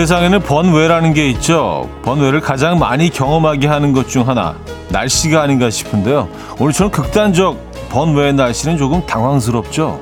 [0.00, 1.86] 세상에는 번외라는 게 있죠.
[2.02, 4.56] 번외를 가장 많이 경험하게 하는 것 중 하나,
[4.88, 6.26] 날씨가 아닌가 싶은데요.
[6.58, 10.00] 오늘처럼 극단적 번외 날씨는 조금 당황스럽죠.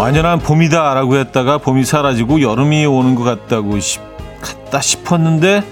[0.00, 4.00] 완연한 봄이다라고 했다가 봄이 사라지고 여름이 오는 것 같다고 싶,
[4.40, 5.62] 같다 싶었는데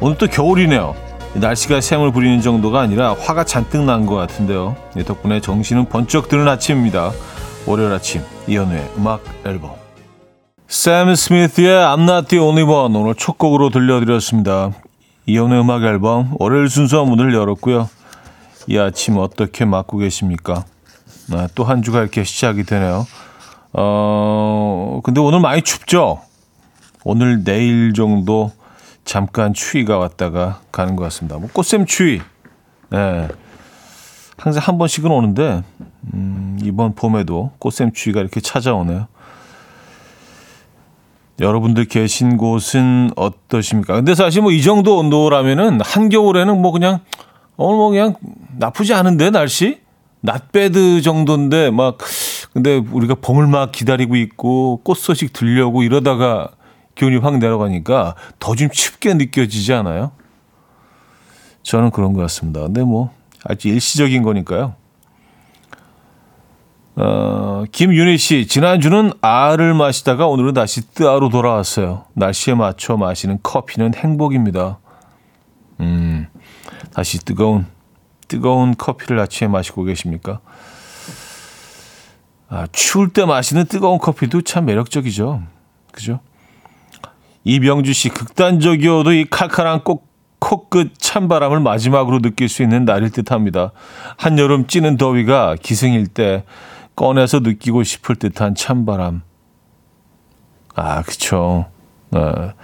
[0.00, 0.96] 오늘 또 겨울이네요.
[1.34, 4.74] 날씨가 샘을 부리는 정도가 아니라 화가 잔뜩 난 것 같은데요.
[5.06, 7.12] 덕분에 정신은 번쩍 드는 아침입니다.
[7.64, 9.70] 월요일 아침 이연우의 음악 앨범
[10.66, 14.72] 샘 스미스의 I'm Not The Only One 오늘 첫 곡으로 들려드렸습니다.
[15.26, 17.88] 이연우의 음악 앨범 월요일 순서 문을 열었고요.
[18.66, 20.64] 이 아침 어떻게 맞고 계십니까?
[21.32, 23.06] 아, 또한 주가 이렇게 시작이 되네요.
[23.72, 26.20] 어, 근데 오늘 많이 춥죠?
[27.04, 28.52] 오늘 내일 정도
[29.04, 31.38] 잠깐 추위가 왔다가 가는 것 같습니다.
[31.38, 32.20] 뭐 꽃샘 추위.
[32.90, 33.28] 네.
[34.36, 35.62] 항상 한 번씩은 오는데,
[36.14, 39.06] 음, 이번 봄에도 꽃샘 추위가 이렇게 찾아오네요.
[41.38, 43.94] 여러분들 계신 곳은 어떠십니까?
[43.94, 47.00] 근데 사실 뭐 이 정도 온도라면은 한겨울에는 뭐 그냥,
[47.56, 48.14] 오늘 뭐 그냥
[48.58, 49.80] 나쁘지 않은데, 날씨?
[50.22, 51.96] 낮배드 정도인데 막
[52.52, 56.50] 근데 우리가 봄을 막 기다리고 있고 꽃 소식 들려고 이러다가
[56.94, 60.12] 기온이 확 내려가니까 더 좀 춥게 느껴지지 않아요?
[61.62, 62.60] 저는 그런 것 같습니다.
[62.62, 63.10] 근데 뭐
[63.44, 64.74] 아주 일시적인 거니까요.
[66.96, 72.04] 어, 김윤희 씨, 지난주는 아를 마시다가 오늘은 다시 뜨아로 돌아왔어요.
[72.14, 74.78] 날씨에 맞춰 마시는 커피는 행복입니다.
[75.80, 76.26] 음,
[76.92, 77.66] 다시 뜨거운
[78.28, 80.40] 뜨거운 커피를 아침에 마시고 계십니까?
[82.50, 85.42] 아, 추울 때 마시는 뜨거운 커피도 참 매력적이죠.
[85.92, 86.20] 그죠?
[87.44, 93.72] 이병주 씨, 극단적이어도 이 칼칼한 꼭 코끝 찬바람을 마지막으로 느낄 수 있는 날일 듯 합니다.
[94.16, 96.44] 한여름 찌는 더위가 기승일 때
[96.96, 99.22] 꺼내서 느끼고 싶을 듯한 찬바람.
[100.74, 101.66] 아, 그쵸.
[102.12, 102.54] 아,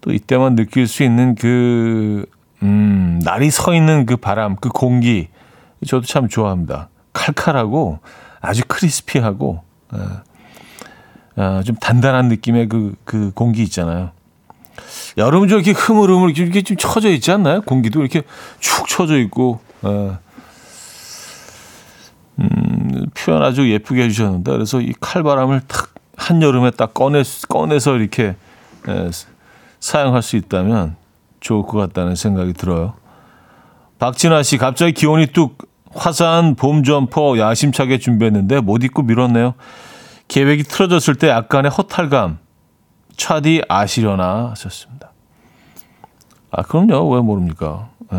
[0.00, 2.26] 또 이때만 느낄 수 있는 그
[2.62, 5.28] 음, 날이 서 있는 그 바람, 그 공기,
[5.86, 6.90] 저도 참 좋아합니다.
[7.12, 8.00] 칼칼하고
[8.42, 10.22] 아주 크리스피하고, 어,
[11.36, 14.10] 어, 좀 단단한 느낌의 그, 그 공기 있잖아요.
[15.16, 17.62] 여름은 좀 이렇게 흐물흐물 이렇게 좀 쳐져 있지 않나요?
[17.62, 18.22] 공기도 이렇게
[18.58, 20.18] 축 쳐져 있고, 어,
[22.40, 28.34] 음, 표현 아주 예쁘게 해주셨는데, 그래서 이 칼바람을 탁, 한여름에 딱 꺼내, 꺼내서 이렇게
[28.88, 29.10] 에,
[29.78, 30.96] 사용할 수 있다면
[31.40, 32.94] 좋을 것 같다는 생각이 들어요.
[33.98, 35.58] 박진아 씨, 갑자기 기온이 뚝
[35.94, 39.54] 화사한 봄 점퍼 야심차게 준비했는데 못 입고 미뤘네요.
[40.28, 42.38] 계획이 틀어졌을 때 약간의 허탈감.
[43.16, 45.12] 차디 아시려나 하셨습니다.
[46.50, 47.08] 아, 그럼요.
[47.10, 47.88] 왜 모릅니까?
[48.12, 48.16] 에,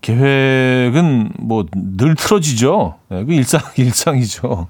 [0.00, 2.96] 계획은 뭐 늘 틀어지죠.
[3.10, 4.66] 에, 그 일상, 일상이죠.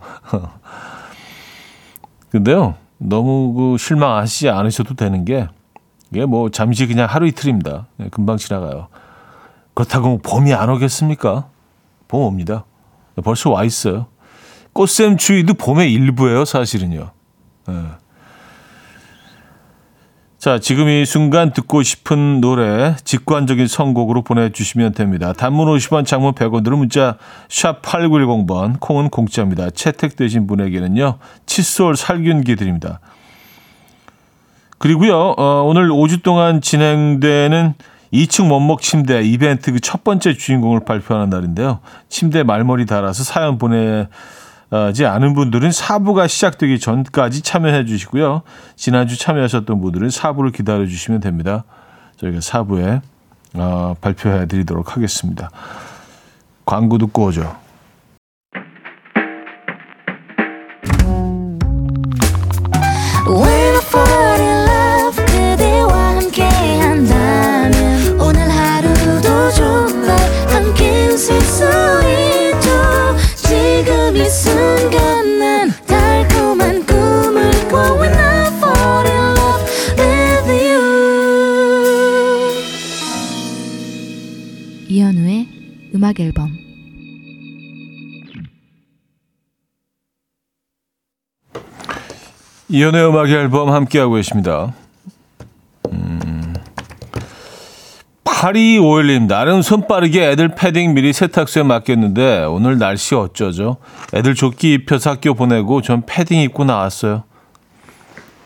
[2.31, 2.75] 근데요.
[2.99, 5.49] 너무 그 실망하시지 않으셔도 되는 게
[6.11, 7.87] 이게 뭐 잠시 그냥 하루 이틀입니다.
[7.97, 8.89] 네, 금방 지나가요.
[9.75, 11.49] 그렇다고 봄이 안 오겠습니까?
[12.11, 12.65] 봄 옵니다.
[13.23, 14.09] 벌써 와 있어요.
[14.73, 17.11] 꽃샘 추위도 봄의 일부예요, 사실은요.
[17.69, 17.75] 네.
[20.39, 25.33] 자, 지금 이 순간 듣고 싶은 노래 직관적인 선곡으로 보내주시면 됩니다.
[25.35, 27.17] 단문 50원, 장문 100원 들은 문자
[27.49, 29.71] 샵 8910번, 콩은 공짜입니다.
[29.71, 33.01] 채택되신 분에게는요, 칫솔 살균기 드립니다.
[34.79, 37.75] 그리고요, 어, 오늘 5주 동안 진행되는
[38.13, 41.81] 2층 원목 침대 이벤트 그 첫 번째 주인공을 발표하는 날인데요.
[42.09, 44.09] 침대 말머리 달아서 사연 보내지
[45.07, 48.43] 않은 분들은 4부가 시작되기 전까지 참여해 주시고요.
[48.77, 51.65] 지난주 참여하셨던 분들은 4부를 기다려 주시면 됩니다.
[52.19, 53.01] 저희가 4부에
[53.55, 55.51] 어, 발표해 드리도록 하겠습니다.
[56.65, 57.57] 광고 듣고 오죠.
[86.11, 86.51] 음악 앨범
[92.69, 94.75] 이연의 음악 앨범 함께하고 계십니다.
[95.93, 96.55] 음,
[98.25, 103.77] 8251님, 나름 손 빠르게 애들 패딩 미리 세탁소에 맡겼는데 오늘 날씨 어쩌죠?
[104.15, 107.25] 애들 조끼 입혀서 학교 보내고 전 패딩 입고 나왔어요.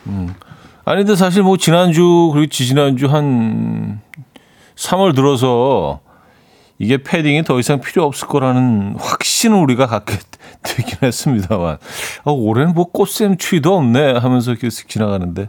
[0.06, 0.34] 음.
[0.86, 4.00] 아니, 근데 사실 뭐 지난주, 그리고 지지난주 한
[4.76, 6.00] 3월 들어서
[6.78, 10.18] 이게 패딩이 더 이상 필요 없을 거라는 확신을 우리가 갖게
[10.62, 11.78] 되긴 했습니다만.
[12.24, 15.46] 어, 올해는 뭐 꽃샘 추위도 없네 하면서 계속 지나가는데.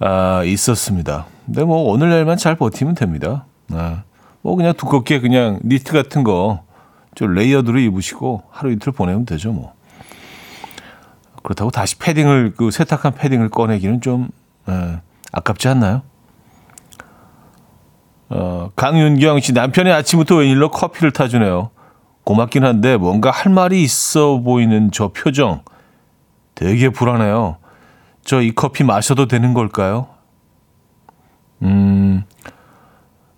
[0.00, 1.26] 아, 있었습니다.
[1.46, 3.46] 근데 뭐 오늘 내일만 잘 버티면 됩니다.
[3.72, 4.02] 아,
[4.42, 6.68] 뭐 그냥 두껍게 그냥 니트 같은 거
[7.18, 9.72] 좀 layered로 입으시고 하루 이틀 보내면 되죠, 뭐.
[11.42, 14.28] 그렇다고 다시 패딩을 그 세탁한 패딩을 꺼내기는 좀
[14.68, 15.00] 에,
[15.32, 16.02] 아깝지 않나요?
[18.30, 21.70] 어, 강윤경 씨 남편이 아침부터 웬일로 커피를 타주네요.
[22.24, 25.62] 고맙긴 한데 뭔가 할 말이 있어 보이는 저 표정
[26.54, 27.56] 되게 불안해요.
[28.24, 30.08] 저 이 커피 마셔도 되는 걸까요?
[31.62, 32.24] 음,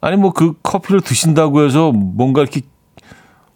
[0.00, 2.62] 아니 뭐 그 커피를 드신다고 해서 뭔가 이렇게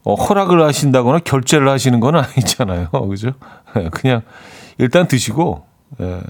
[0.05, 2.89] 어, 허락을 하신다거나 결제를 하시는 건 아니잖아요.
[3.09, 3.33] 그죠?
[3.77, 4.21] 예, 그냥
[4.77, 5.65] 일단 드시고,
[6.01, 6.21] 예,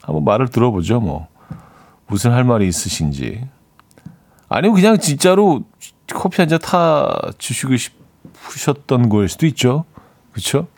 [0.00, 1.00] 한번 말을 들어보죠.
[1.00, 1.26] 뭐.
[2.06, 3.44] 무슨 할 말이 있으신지.
[4.48, 5.62] 아니면 그냥 진짜로
[6.12, 9.84] 커피 한 잔 타 주시고 싶으셨던 거일 수도 있죠.
[10.32, 10.68] 그렇죠?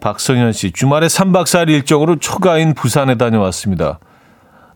[0.00, 3.98] 박성현 씨, 주말에 3박 4일 일정으로 초가인 부산에 다녀왔습니다.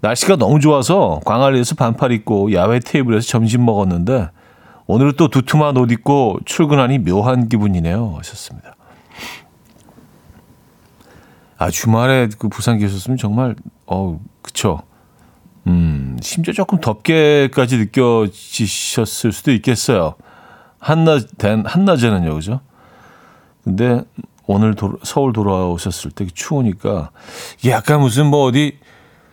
[0.01, 4.29] 날씨가 너무 좋아서 광안리에서 반팔 입고 야외 테이블에서 점심 먹었는데
[4.87, 8.17] 오늘은 또 두툼한 옷 입고 출근하니 묘한 기분이네요.
[8.19, 8.75] 하셨습니다.
[11.57, 14.83] 아, 주말에 그 부산 계셨으면 정말, 어 그쵸.
[15.67, 20.15] 음, 심지어 조금 덥게까지 느껴지셨을 수도 있겠어요.
[20.79, 22.61] 한낮, 한낮에는요, 그죠?
[23.65, 24.03] 근데
[24.47, 27.11] 오늘 도, 서울 돌아오셨을 때 추우니까
[27.67, 28.79] 약간 무슨 뭐 어디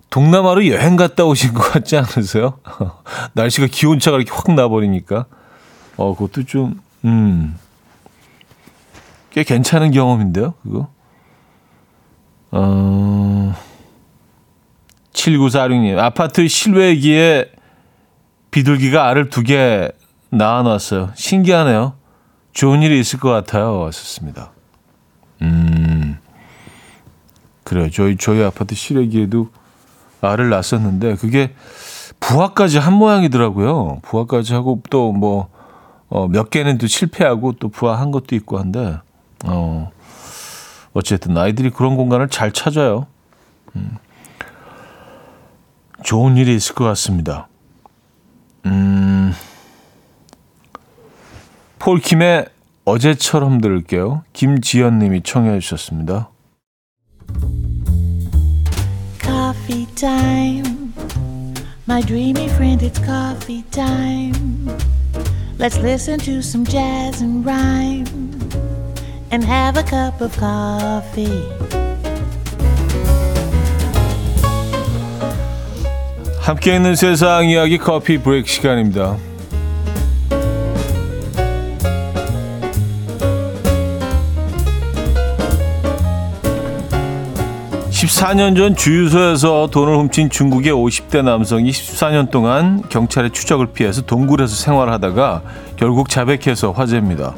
[0.10, 2.60] 동남아로 여행 갔다 오신 것 같지 않으세요?
[3.34, 5.26] 날씨가 기온차가 이렇게 확 나버리니까.
[5.98, 7.58] 어, 그것도 좀, 음,
[9.32, 10.90] 꽤 괜찮은 경험인데요, 그거.
[12.52, 13.56] 어,
[15.14, 17.52] 7946님, 아파트 실외기에
[18.52, 19.90] 비둘기가 알을 두 개
[20.30, 21.12] 낳아놨어요.
[21.16, 21.94] 신기하네요.
[22.54, 23.80] 좋은 일이 있을 것 같아요.
[23.80, 24.52] 왔었습니다.
[25.42, 26.18] 음,
[27.64, 27.90] 그래요.
[27.90, 29.50] 저희, 저희 아파트 실외기에도
[30.22, 31.54] 알을 낳았었는데, 그게
[32.20, 34.00] 부화까지 한 모양이더라고요.
[34.04, 35.50] 부화까지 하고 또 뭐,
[36.10, 39.00] 어, 몇 개는 또 실패하고 또 부화한 것도 있고 한데,
[39.46, 39.92] 어,
[40.94, 43.08] 어쨌든 아이들이 그런 공간을 잘 찾아요.
[43.76, 43.98] 음.
[46.04, 47.48] 좋은 일이 있을 것 같습니다.
[48.66, 49.34] 음,
[51.80, 52.46] 폴킴의
[52.86, 54.24] 어제처럼 들을게요.
[54.34, 56.30] 김지연 님이 청해 주셨습니다.
[59.22, 60.94] Coffee time.
[61.88, 64.70] My dreamy friend, it's coffee time.
[65.58, 68.06] Let's listen to some jazz and rhyme
[69.32, 71.91] and have a cup of coffee.
[76.42, 79.16] 함께 있는 세상 이야기 커피 브레이크 시간입니다.
[87.92, 95.44] 14년 전 주유소에서 돈을 훔친 중국의 50대 남성이 14년 동안 경찰의 추적을 피해서 동굴에서 생활하다가
[95.78, 97.36] 결국 자백해서 화제입니다.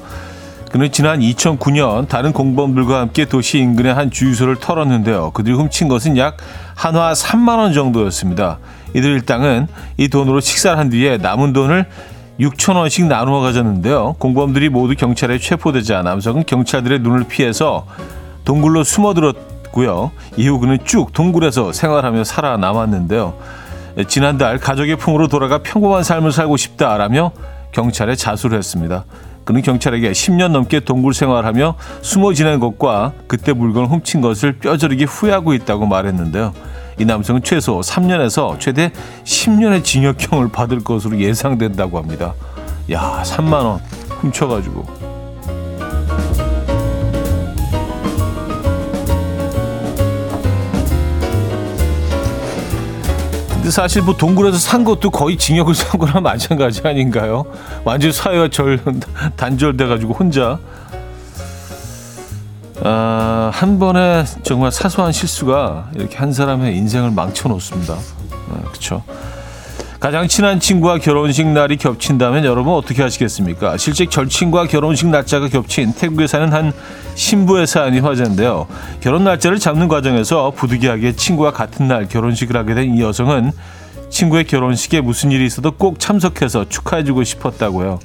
[0.71, 5.31] 그는 지난 2009년 다른 공범들과 함께 도시 인근의 한 주유소를 털었는데요.
[5.31, 6.37] 그들이 훔친 것은 약
[6.73, 8.59] 한화 3만 원 정도였습니다.
[8.93, 11.85] 이들 일당은 이 돈으로 식사를 한 뒤에 남은 돈을
[12.39, 14.15] 6천 원씩 나누어 가졌는데요.
[14.19, 17.85] 공범들이 모두 경찰에 체포되자 남성은 경찰들의 눈을 피해서
[18.45, 20.11] 동굴로 숨어들었 있고요.
[20.37, 23.33] 이후 그는 쭉 동굴에서 생활하며 살아남았는데요.
[24.07, 27.31] 지난달 가족의 품으로 돌아가 평범한 삶을 살고 싶다라며
[27.71, 29.05] 경찰에 자수를 했습니다.
[29.43, 35.53] 그는 경찰에게 10년 넘게 동굴 생활하며 숨어 지낸 것과 그때 물건을 훔친 것을 뼈저리게 후회하고
[35.53, 36.53] 있다고 말했는데요.
[36.99, 38.91] 이 남성은 최소 3년에서 최대
[39.23, 42.33] 10년의 징역형을 받을 것으로 예상된다고 합니다.
[42.91, 43.79] 야, 3만 원
[44.21, 45.03] 훔쳐가지고
[53.63, 57.45] 근데 사실 뭐 동굴에서 산 것도 거의 징역을 산 거랑 마찬가지 아닌가요?
[57.85, 58.77] 완전 사회가 절
[59.37, 60.59] 단절돼 가지고 혼자
[62.85, 67.93] 아, 한 번에 정말 사소한 실수가 이렇게 한 사람의 인생을 망쳐 놓습니다.
[67.93, 69.03] 아, 그렇죠.
[70.01, 73.77] 가장 친한 친구와 결혼식 날이 겹친다면 여러분 어떻게 하시겠습니까?
[73.77, 76.73] 실제 절친과 결혼식 날짜가 겹친 태국에 사는 한
[77.15, 78.67] 신부의 사연이 화제인데요.
[78.99, 83.53] 결혼 날짜를 잡는 과정에서 부득이하게 친구와 같은 날 결혼식을 하게 된 이 여성은
[84.09, 87.99] 친구의 결혼식에 무슨 일이 있어도 꼭 참석해서 축하해주고 싶었다고요.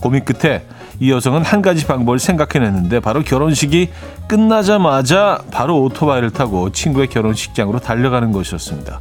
[0.00, 0.64] 고민 끝에
[0.98, 3.90] 이 여성은 한 가지 방법을 생각해냈는데 바로 결혼식이
[4.26, 9.00] 끝나자마자 바로 오토바이를 타고 친구의 결혼식장으로 달려가는 것이었습니다.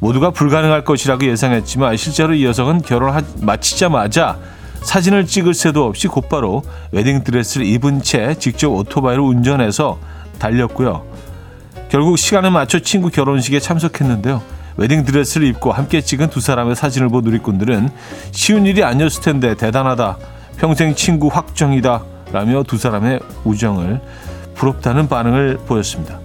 [0.00, 4.38] 모두가 불가능할 것이라고 예상했지만 실제로 이 여성은 결혼을 마치자마자
[4.82, 9.98] 사진을 찍을 새도 없이 곧바로 웨딩드레스를 입은 채 직접 오토바이를 운전해서
[10.38, 11.04] 달렸고요.
[11.90, 14.42] 결국 시간을 맞춰 친구 결혼식에 참석했는데요.
[14.76, 17.90] 웨딩드레스를 입고 함께 찍은 두 사람의 사진을 본 누리꾼들은
[18.32, 20.16] 쉬운 일이 아니었을 텐데 대단하다.
[20.60, 22.04] 평생 친구 확정이다.
[22.32, 23.98] 라며 두 사람의 우정을
[24.54, 26.20] 부럽다는 반응을 보였습니다.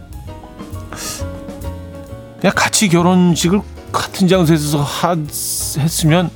[2.41, 3.61] 그냥 같이 결혼식을
[3.93, 6.29] 같은 장소에서 하, 했으면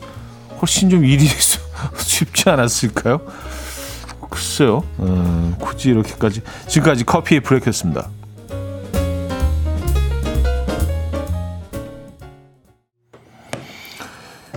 [0.62, 1.28] 훨씬 좀 일이
[2.00, 3.20] 쉽지 않았을까요?
[4.30, 4.82] 글쎄요.
[4.98, 8.08] 어, 굳이 이렇게까지 지금까지 커피 브레이크였습니다.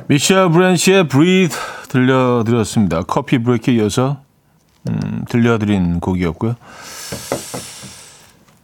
[0.06, 3.02] 미셸 브랜시의 Breathe 들려드렸습니다.
[3.02, 4.22] 커피 브레이크에 이어서
[4.88, 6.54] 음, 들려드린 곡이었고요.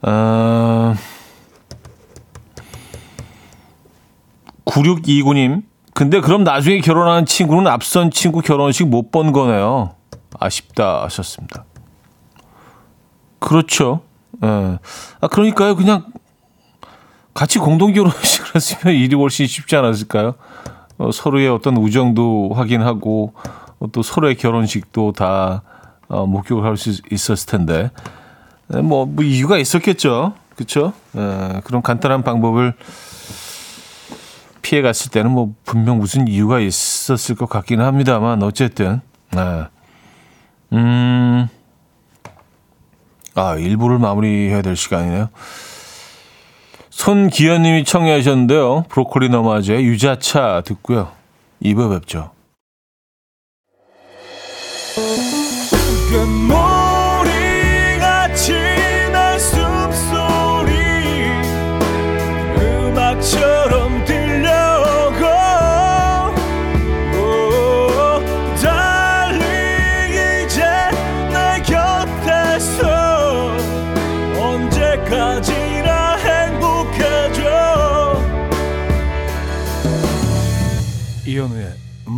[0.02, 0.94] 어,
[4.64, 9.94] 9629님 근데 그럼 나중에 결혼한 친구는 앞선 친구 결혼식 못 본 거네요.
[10.38, 11.64] 아쉽다 하셨습니다.
[13.40, 14.02] 그렇죠.
[14.44, 14.78] 예.
[15.20, 15.74] 아, 그러니까요.
[15.76, 16.06] 그냥
[17.34, 20.34] 같이 공동 결혼식을 했으면 일이 훨씬 쉽지 않았을까요?
[20.98, 23.32] 어, 서로의 어떤 우정도 확인하고
[23.78, 25.62] 어, 또 서로의 결혼식도 다
[26.08, 27.90] 어, 목격할 수 있었을 텐데
[28.74, 30.34] 예, 뭐, 뭐 이유가 있었겠죠.
[30.56, 30.92] 그렇죠?
[31.16, 32.74] 예, 그런 간단한 방법을
[34.60, 39.00] 피해 갔을 때는 뭐 분명 무슨 이유가 있었을 것 같기는 합니다만 어쨌든
[39.30, 39.64] 네.
[40.72, 41.48] 음.
[43.34, 45.28] 아, 일부를 마무리해야 될 시간이네요.
[46.98, 48.84] 손기현님이 청해 하셨는데요.
[48.88, 51.12] 브로콜리 너마저의 유자차 듣고요.
[51.62, 52.32] 2부 뵙죠.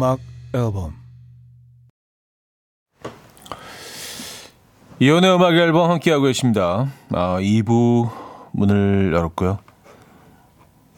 [0.01, 0.19] 음악
[0.55, 0.95] 앨범
[4.99, 6.87] 이현우의 음악 앨범 함께하고 계십니다.
[7.11, 8.09] 아, 2부
[8.53, 9.59] 문을 열었고요.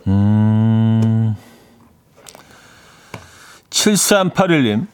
[0.06, 1.35] 음...
[3.71, 4.87] 7381님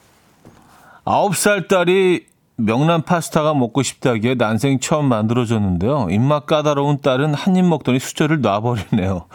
[1.05, 2.25] 9살 딸이
[2.57, 6.09] 명란 파스타가 먹고 싶다기에 난생 처음 만들어줬는데요.
[6.11, 9.27] 입맛 까다로운 딸은 한 입 먹더니 수저를 놔버리네요.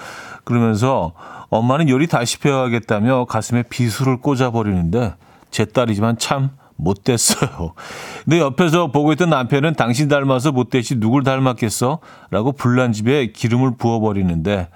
[0.44, 1.14] 그러면서
[1.54, 5.14] 엄마는 요리 다시 배워야겠다며 가슴에 비수를 꽂아버리는데
[5.52, 7.74] 제 딸이지만 참 못됐어요.
[8.24, 12.00] 근데 옆에서 보고 있던 남편은 당신 닮아서 못됐지 누굴 닮았겠어?
[12.32, 14.70] 라고 불난 집에 기름을 부어버리는데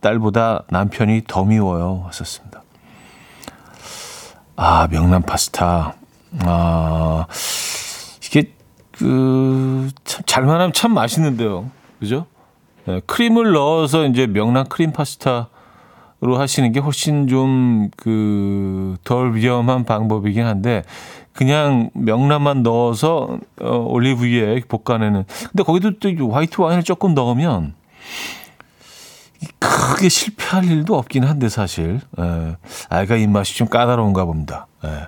[0.00, 2.04] 딸보다 남편이 더 미워요.
[2.06, 2.62] 하셨습니다.
[4.56, 5.94] 아, 명란 파스타.
[6.40, 7.26] 아,
[8.24, 8.52] 이게,
[8.92, 11.70] 그, 참, 잘만 하면 참 맛있는데요.
[12.00, 12.26] 그죠?
[12.86, 15.48] 네, 크림을 넣어서 이제 명란 크림 파스타
[16.20, 20.82] 로 하시는 게 훨씬 좀 그 덜 위험한 방법이긴 한데
[21.32, 25.24] 그냥 명란만 넣어서 어, 올리브유에 볶아내는.
[25.50, 27.74] 근데 거기도 또 화이트 와인을 조금 넣으면
[29.60, 32.56] 크게 실패할 일도 없긴 한데 사실 예.
[32.88, 34.66] 아이가 입맛이 좀 까다로운가 봅니다.
[34.84, 35.06] 예.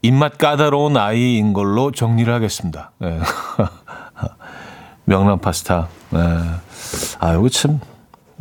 [0.00, 2.92] 입맛 까다로운 아이인 걸로 정리를 하겠습니다.
[3.02, 3.18] 예.
[5.04, 5.88] 명란 파스타.
[6.14, 6.18] 예.
[7.20, 7.80] 아, 이거 참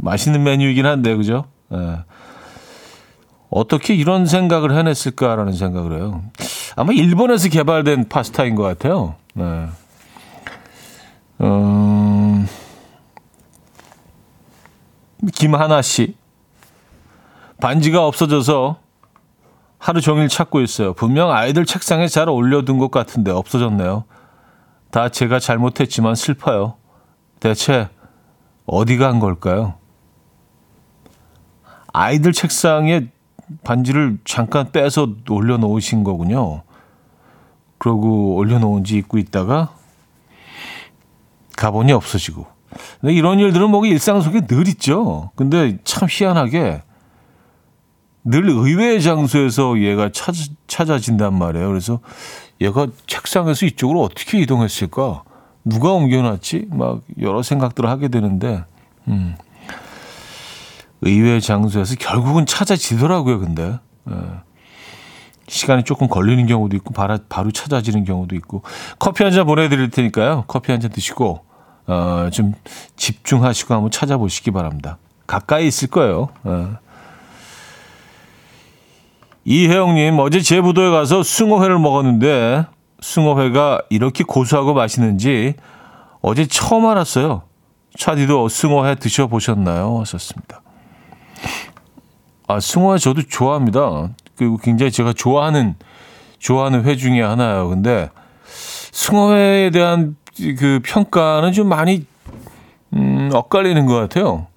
[0.02, 1.46] 맛있는 메뉴이긴 한데 그죠?
[1.72, 2.04] 예.
[3.50, 6.24] 어떻게 이런 생각을 해냈을까라는 생각을 해요.
[6.76, 9.16] 아마 일본에서 개발된 파스타인 것 같아요.
[9.34, 9.68] 네.
[11.42, 12.48] 음,
[15.34, 16.16] 김하나 씨.
[17.60, 18.80] 반지가 없어져서
[19.78, 20.94] 하루 종일 찾고 있어요.
[20.94, 24.06] 분명 아이들 책상에 잘 올려둔 것 같은데 없어졌네요.
[24.90, 26.76] 다 제가 잘못했지만 슬퍼요.
[27.40, 27.90] 대체
[28.66, 29.81] 어디 간 걸까요?
[31.94, 33.08] 아이들 책상에
[33.64, 36.64] 반지를 잠깐 빼서 올려놓으신 거군요.
[37.78, 39.74] 그러고 올려놓은 지 입고 있다가
[41.58, 42.46] 가본이 없어지고.
[43.00, 45.32] 근데 이런 일들은 뭐 일상 속에 늘 있죠.
[45.36, 46.84] 근데 참 희한하게
[48.24, 50.36] 늘 의외의 장소에서 얘가 찾,
[50.68, 51.68] 찾아진단 말이에요.
[51.68, 52.00] 그래서
[52.62, 55.24] 얘가 책상에서 이쪽으로 어떻게 이동했을까?
[55.66, 56.68] 누가 옮겨놨지?
[56.72, 58.64] 막 여러 생각들을 하게 되는데,
[59.08, 59.36] 음.
[61.02, 63.40] 의외의 장소에서 결국은 찾아지더라고요.
[63.40, 63.80] 근데
[64.10, 64.14] 예.
[65.48, 68.62] 시간이 조금 걸리는 경우도 있고 바로, 바로 찾아지는 경우도 있고
[69.00, 70.46] 커피 한 잔 보내드릴 테니까요.
[70.48, 71.44] 커피 한 잔 드시고
[71.88, 72.54] 어, 좀
[72.96, 74.98] 집중하시고 한번 찾아보시기 바랍니다.
[75.28, 76.30] 가까이 있을 거예요.
[76.44, 76.78] 어.
[79.44, 82.66] 이혜영님 어제 제부도에 가서 숭어회를 먹었는데
[83.02, 85.56] 숭어회가 이렇게 고소하고 맛있는지
[86.22, 87.42] 어제 처음 알았어요.
[87.98, 90.00] 차디도 숭어회 드셔보셨나요?
[90.02, 90.62] 하셨습니다.
[92.52, 94.10] 아, 숭어회 저도 좋아합니다.
[94.36, 95.76] 그리고 굉장히 제가 좋아하는,
[96.38, 97.70] 좋아하는 회 중에 하나예요.
[97.70, 98.10] 근데
[98.92, 100.18] 숭어회에 대한
[100.58, 102.06] 그 평가는 좀 많이,
[102.94, 104.48] 음, 엇갈리는 것 같아요.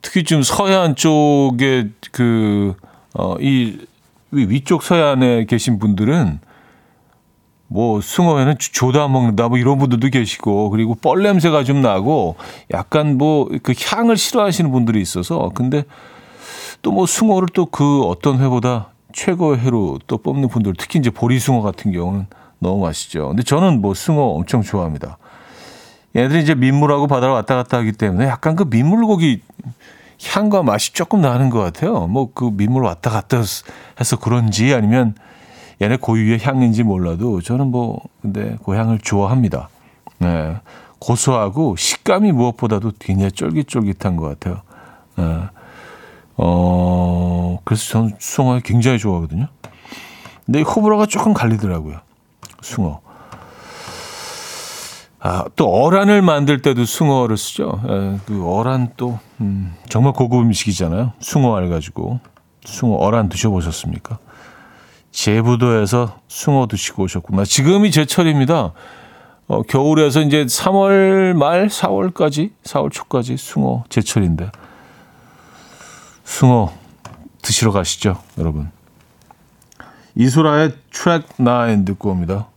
[0.00, 2.74] 특히 좀 서해안 쪽에 그,
[3.14, 3.78] 어, 이
[4.32, 6.40] 위쪽 서해안에 계신 분들은
[7.68, 12.36] 뭐 숭어회는 조도 안 먹는다 뭐 이런 분들도 계시고 그리고 뻘 냄새가 좀 나고
[12.70, 15.84] 약간 뭐 그 향을 싫어하시는 분들이 있어서 근데
[16.82, 21.62] 또 뭐 숭어를 또 그 어떤 회보다 최고의 회로 또 뽑는 분들 특히 이제 보리숭어
[21.62, 22.26] 같은 경우는
[22.58, 23.28] 너무 맛있죠.
[23.28, 25.18] 근데 저는 뭐 숭어 엄청 좋아합니다.
[26.16, 29.42] 얘들이 이제 민물하고 바다를 왔다 갔다 하기 때문에 약간 그 민물고기
[30.24, 32.06] 향과 맛이 조금 나는 것 같아요.
[32.06, 35.14] 뭐 그 민물 왔다 갔다 해서 그런지 아니면
[35.80, 39.68] 얘네 고유의 향인지 몰라도 저는 뭐 근데 그 향을 좋아합니다.
[40.18, 40.56] 네.
[41.00, 44.62] 고소하고 식감이 무엇보다도 굉장히 쫄깃쫄깃한 것 같아요.
[45.16, 45.24] 네.
[46.36, 49.48] 어, 그래서 저는 숭어 굉장히 좋아하거든요.
[50.46, 51.98] 근데 호불호가 조금 갈리더라고요.
[52.60, 53.00] 숭어.
[55.20, 57.80] 아, 또 어란을 만들 때도 숭어를 쓰죠.
[57.88, 61.12] 에, 그 어란 또 음, 정말 고급 음식이잖아요.
[61.20, 62.18] 숭어 알 가지고
[62.64, 64.18] 숭어 어란 드셔보셨습니까?
[65.12, 67.44] 제부도에서 숭어 드시고 오셨구나.
[67.44, 68.72] 지금이 제철입니다.
[69.46, 74.50] 어, 겨울에서 이제 3월 말, 4월까지, 4월 초까지 숭어 제철인데.
[76.32, 76.72] 숭어
[77.42, 78.70] 드시러 가시죠, 여러분.
[80.14, 82.48] 이소라의 트랙 9 듣고 옵니다.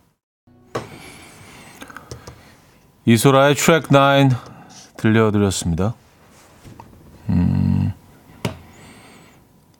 [3.03, 4.29] 이소라의 트랙 9
[4.95, 5.93] 들려드렸습니다.
[7.27, 7.91] 음.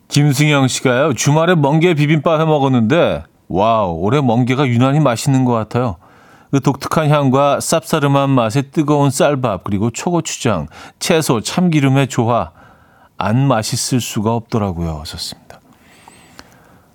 [0.08, 1.14] 김승영 씨가요.
[1.14, 5.96] 주말에 멍게 비빔밥 해 먹었는데 wow 올해 멍게가 유난히 맛있는 것 같아요.
[6.50, 12.52] 그 독특한 향과 쌉싸름한 맛의 뜨거운 쌀밥 그리고 초고추장, 채소, 참기름의 조화
[13.16, 14.98] 안 맛있을 수가 없더라고요.
[15.00, 15.60] 하셨습니다.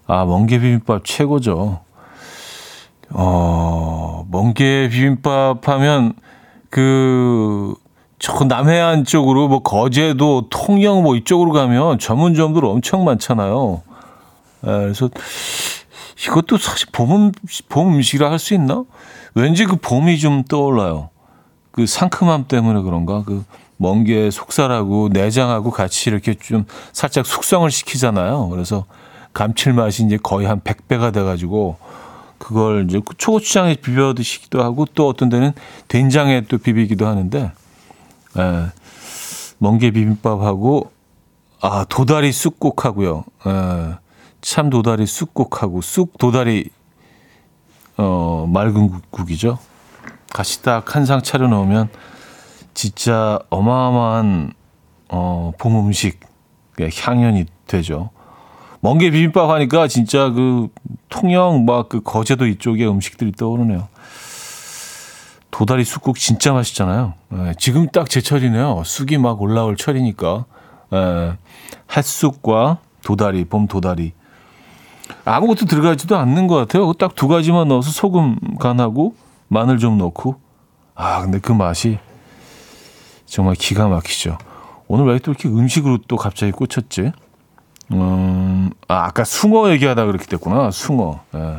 [0.08, 1.82] 아 멍게 비빔밥 최고죠.
[3.10, 6.14] 어 멍게 비빔밥 하면
[6.70, 7.76] 그
[8.22, 13.82] 저 남해안 쪽으로 뭐 거제도 통영 뭐 이쪽으로 가면 전문점들 엄청 많잖아요.
[14.64, 15.10] 에, 예, 그래서
[16.28, 17.32] 이것도 사실 봄,
[17.68, 18.84] 봄 음식이라 할 수 있나?
[19.34, 21.10] 왠지 그 봄이 좀 떠올라요.
[21.72, 23.24] 그 상큼함 때문에 그런가?
[23.24, 23.44] 그
[23.82, 28.50] 멍게 속살하고 내장하고 같이 이렇게 좀 살짝 숙성을 시키잖아요.
[28.50, 28.86] 그래서
[29.34, 31.78] 감칠맛이 이제 거의 한 100배가 돼가지고
[32.38, 35.54] 그걸 이제 초고추장에 비벼 드시기도 하고 또 어떤 데는
[35.88, 37.52] 된장에 또 비비기도 하는데
[38.38, 38.66] 예.
[39.58, 40.92] 멍게 비빔밥하고
[41.62, 43.24] 아 도다리 쑥국하고요.
[43.48, 43.96] 예.
[44.42, 46.70] 참 도다리 쑥국하고 쑥 도다리
[47.98, 49.58] 어 맑은 국이죠.
[50.34, 51.90] 같이 딱 한 상 차려 놓으면
[52.74, 54.54] 진짜 어마어마한
[55.10, 56.20] 어 봄 음식
[56.80, 58.10] 향연이 되죠.
[58.80, 60.70] 멍게 비빔밥 하니까 진짜 그
[61.10, 63.88] 통영 막 그 거제도 이쪽의 음식들이 떠오르네요.
[65.52, 67.14] 도다리 쑥국 진짜 맛있잖아요.
[67.34, 68.84] 예, 지금 딱 제철이네요.
[68.86, 70.46] 쑥이 막 올라올 철이니까.
[70.94, 71.34] 예,
[71.96, 74.14] 햇쑥과 도다리, 봄 도다리.
[75.26, 76.94] 아무것도 들어가지도 않는 것 같아요.
[76.94, 79.14] 딱 두 가지만 넣어서 소금 간하고
[79.50, 80.36] 마늘 좀 넣고.
[80.96, 82.00] 아, 근데 그 맛이
[83.32, 84.38] 정말 기가 막히죠.
[84.88, 87.14] 오늘 왜 또 이렇게 음식으로 또 갑자기 꽂혔지?
[87.94, 90.70] 음, 아, 아까 숭어 얘기하다 그렇게 됐구나.
[90.72, 91.22] 숭어.
[91.34, 91.58] 예.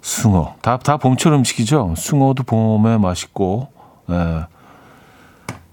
[0.00, 0.54] 숭어.
[0.62, 1.94] 다, 다 봄철 음식이죠.
[1.98, 3.68] 숭어도 봄에 맛있고,
[4.08, 4.46] 예.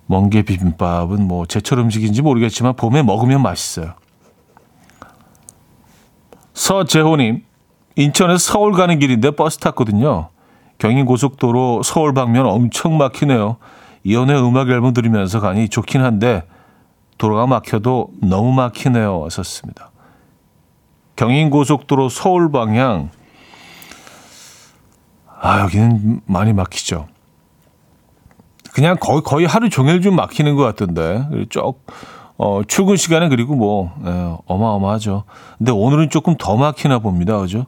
[0.07, 3.93] 멍게 비빔밥은 뭐 제철 음식인지 모르겠지만 봄에 먹으면 맛있어요.
[6.53, 7.43] 서재호님,
[7.95, 10.29] 인천에서 서울 가는 길인데 버스 탔거든요.
[10.77, 13.57] 경인 고속도로 서울 방면 엄청 막히네요.
[14.05, 16.43] 이연의 음악 앨범 들으면서 가니 좋긴 한데
[17.17, 19.19] 도로가 막혀도 너무 막히네요.
[19.19, 19.91] 왔었습니다.
[21.15, 23.09] 경인고속도로 서울 방향
[25.41, 27.07] 아, 여기는 많이 막히죠.
[28.73, 31.27] 그냥 거의, 거의 하루 종일 좀 막히는 것 같던데.
[31.49, 31.81] 쭉,
[32.37, 35.23] 어, 출근 시간은 그리고 뭐, 예, 어마어마하죠.
[35.57, 37.39] 근데 오늘은 조금 더 막히나 봅니다.
[37.39, 37.65] 그죠?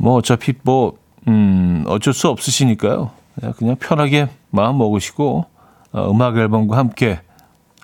[0.00, 0.94] 뭐 어차피 뭐,
[1.28, 3.10] 음, 어쩔 수 없으시니까요.
[3.56, 5.46] 그냥 편하게 마음 먹으시고,
[5.92, 7.20] 어, 음악 앨범과 함께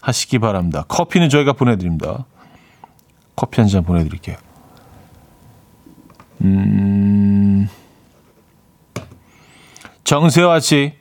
[0.01, 0.85] 하시기 바랍니다.
[0.89, 2.27] 커피는 저희가 보내드립니다.
[3.37, 4.37] 커피 한 잔 보내드릴게요.
[6.43, 7.69] 음,
[10.05, 10.95] 정세화 씨.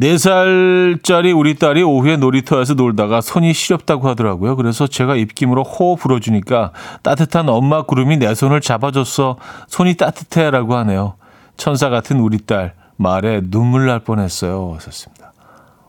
[0.00, 4.56] 4살짜리 우리 딸이 오후에 놀이터에서 놀다가 손이 시렵다고 하더라고요.
[4.56, 6.72] 그래서 제가 입김으로 호호 불어주니까
[7.04, 9.36] 따뜻한 엄마 구름이 내 손을 잡아줬어.
[9.68, 11.14] 손이 따뜻해 라고 하네요.
[11.56, 14.74] 천사 같은 우리 딸 말에 눈물 날 뻔했어요.
[14.74, 15.32] 하셨습니다.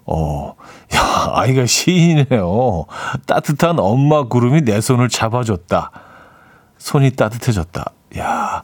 [0.05, 0.53] 어,
[0.95, 2.85] 야, 아이가 시인이네요.
[3.25, 5.91] 따뜻한 엄마 구름이 내 손을 잡아줬다.
[6.77, 7.85] 손이 따뜻해졌다.
[8.19, 8.63] 야,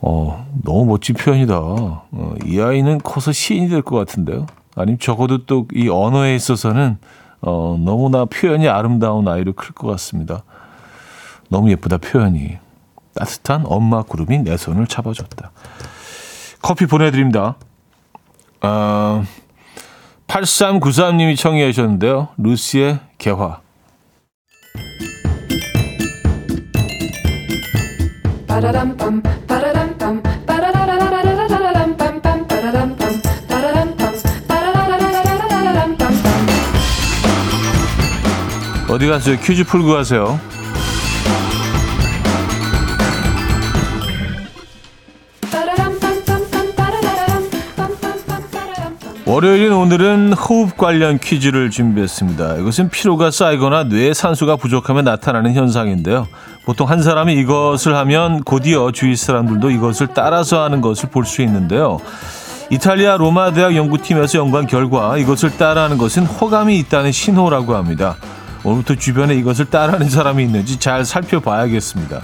[0.00, 1.54] 어, 너무 멋진 표현이다.
[1.56, 4.46] 어, 이 아이는 커서 시인이 될 것 같은데요.
[4.74, 6.98] 아니면 적어도 또 이 언어에 있어서는
[7.42, 10.42] 어, 너무나 표현이 아름다운 아이로 클 것 같습니다.
[11.48, 12.58] 너무 예쁘다, 표현이.
[13.14, 15.50] 따뜻한 엄마 구름이 내 손을 잡아줬다.
[16.62, 17.56] 커피 보내드립니다.
[18.62, 19.24] 어,
[20.28, 22.28] 8393님이 청해 주셨는데요.
[22.38, 23.60] 루시의 개화.
[38.88, 39.38] 어디 가세요?
[39.40, 40.38] 퀴즈 풀고 가세요.
[49.32, 52.56] 월요일인 오늘은 호흡 관련 퀴즈를 준비했습니다.
[52.56, 56.28] 이것은 피로가 쌓이거나 뇌에 산소가 부족하면 나타나는 현상인데요.
[56.66, 61.98] 보통 한 사람이 이것을 하면 곧이어 주위 사람들도 이것을 따라서 하는 것을 볼 수 있는데요.
[62.68, 68.16] 이탈리아 로마 대학 연구팀에서 연구한 결과 이것을 따라하는 것은 호감이 있다는 신호라고 합니다.
[68.64, 72.20] 오늘부터 주변에 이것을 따라하는 사람이 있는지 잘 살펴봐야겠습니다.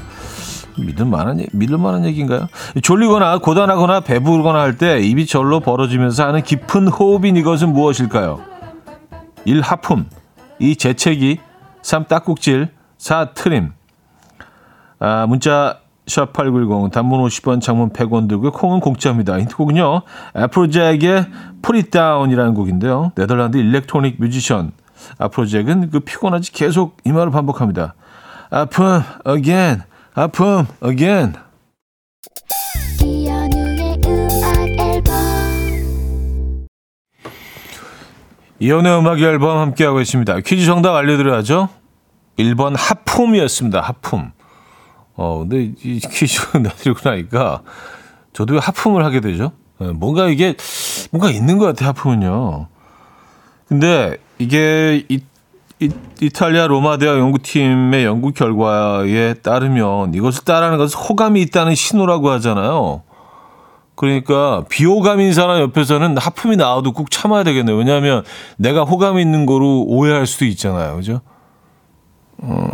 [0.81, 2.49] 믿을 만한, 믿을 만한 얘기인가요?
[2.83, 8.41] 졸리거나 고단하거나 배부르거나 할 때 입이 절로 벌어지면서 하는 깊은 호흡인 이것은 무엇일까요?
[9.45, 9.61] 1.
[9.61, 10.07] 하품
[10.59, 10.77] 2.
[10.77, 11.38] 재채기
[11.83, 12.05] 3.
[12.07, 13.31] 딸꾹질 4.
[13.31, 13.73] 트림
[15.01, 18.51] 아, 문자 샵8910 단문 50원 장문 100원 들고요.
[18.53, 19.38] 콩은 공짜입니다.
[19.38, 20.03] 힌트곡은요.
[20.35, 23.12] It Down이라는 곡인데요.
[23.14, 24.73] 네덜란드 electronic 뮤지션
[25.19, 27.95] 아프로잭은 그 피곤하지 계속 이 말을 반복합니다.
[28.51, 29.83] 아픔 again
[30.19, 31.35] 아픔 again.
[38.59, 40.41] 이연우의 음악 앨범 함께하고 있습니다.
[40.41, 41.69] 퀴즈 정답 알려드려야죠.
[42.37, 43.81] 1번 하품이었습니다.
[43.81, 44.33] 하품.
[45.15, 47.63] 어, 근데 이 퀴즈 나들고 나니까
[48.33, 49.53] 저도 하품을 하게 되죠.
[49.79, 50.57] 네, 뭔가 이게
[51.13, 51.91] 뭔가 있는 것 같아요.
[51.91, 52.67] 하품은요.
[53.69, 55.07] 근데 이게
[55.81, 62.31] 이 이, 이탈리아 로마 대학 연구팀의 연구 결과에 따르면 이것을 따르는 것은 호감이 있다는 신호라고
[62.31, 63.03] 하잖아요.
[63.95, 67.77] 그러니까 비호감인 사람 옆에서는 하품이 나와도 꼭 참아야 되겠네요.
[67.77, 68.23] 왜냐하면
[68.57, 70.97] 내가 호감이 있는 거로 오해할 수도 있잖아요.
[70.97, 71.21] 그죠?
[72.38, 72.69] 어.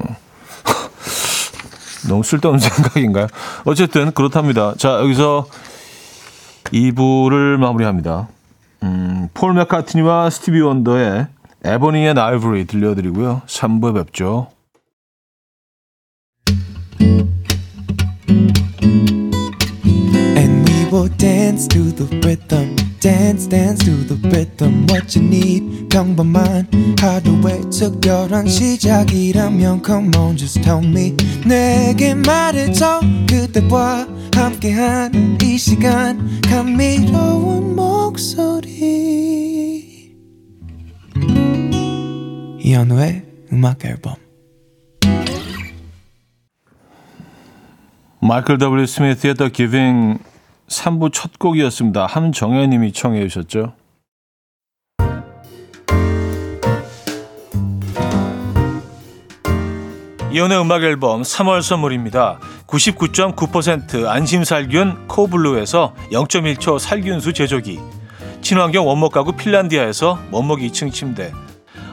[2.09, 3.27] 너무 쓸데없는 생각인가요?
[3.64, 4.75] 어쨌든 그렇답니다.
[4.77, 5.47] 자, 여기서
[6.64, 8.29] 2부를 마무리합니다.
[8.83, 11.27] 음, 폴 맥카트니와 스티비 원더의
[11.64, 13.42] Ebony and Ivory 들려드리고요.
[13.46, 14.48] 3부에 뵙죠.
[20.37, 22.77] And we will dance to the rhythm.
[23.05, 26.66] dance dance to the rhythm what you need 평범한
[26.98, 31.14] 하루의 특별한 시작이라면 come on just tell me
[31.46, 39.74] 내게 말해줘 그대와 함께한 이 시간 감미로운 목소리
[42.64, 43.22] 이현우의
[43.53, 44.14] 음악 앨범
[48.22, 48.87] 마이클 W.
[48.87, 50.18] 스미스의 The Giving
[50.68, 52.07] 3부 첫 곡이었습니다.
[52.07, 53.74] 함정혜 님이 청해 주셨죠.
[60.33, 62.40] 이현우의 음악 앨범 3월 선물입니다.
[62.66, 67.79] 99.9% 안심살균 코블루에서 0.1초 살균수 제조기
[68.40, 71.31] 친환경 원목 가구 핀란디아에서 원목 2층 침대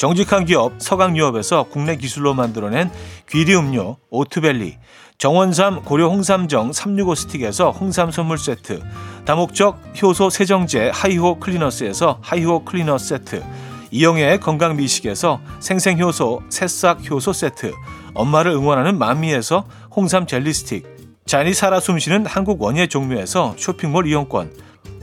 [0.00, 2.90] 정직한 기업 서강유업에서 국내 기술로 만들어낸
[3.28, 4.78] 귀리 음료 오트벨리
[5.18, 8.80] 정원삼 고려 홍삼정 365 스틱에서 홍삼 선물 세트
[9.26, 13.44] 다목적 효소 세정제 하이호 클리너스에서 하이호 클리너 세트
[13.90, 17.74] 이영애의 건강 미식에서 생생효소 새싹 효소 세트
[18.14, 20.86] 엄마를 응원하는 만미에서 홍삼 젤리 스틱
[21.26, 24.50] 자연이 살아 숨쉬는 한국 원예 종묘에서 쇼핑몰 이용권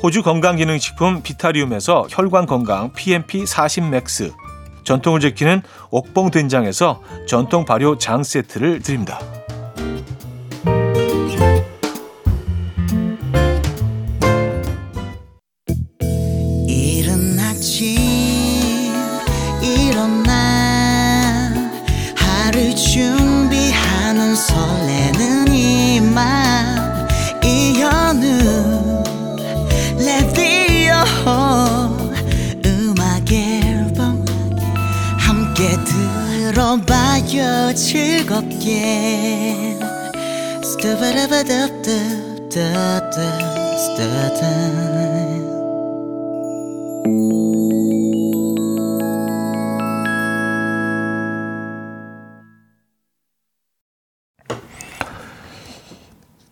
[0.02, 4.34] 호주 건강기능식품 비타리움에서 혈관 건강 PMP 40 맥스
[4.88, 9.20] 전통을 지키는 옥봉 된장에서 전통 발효 장 세트를 드립니다.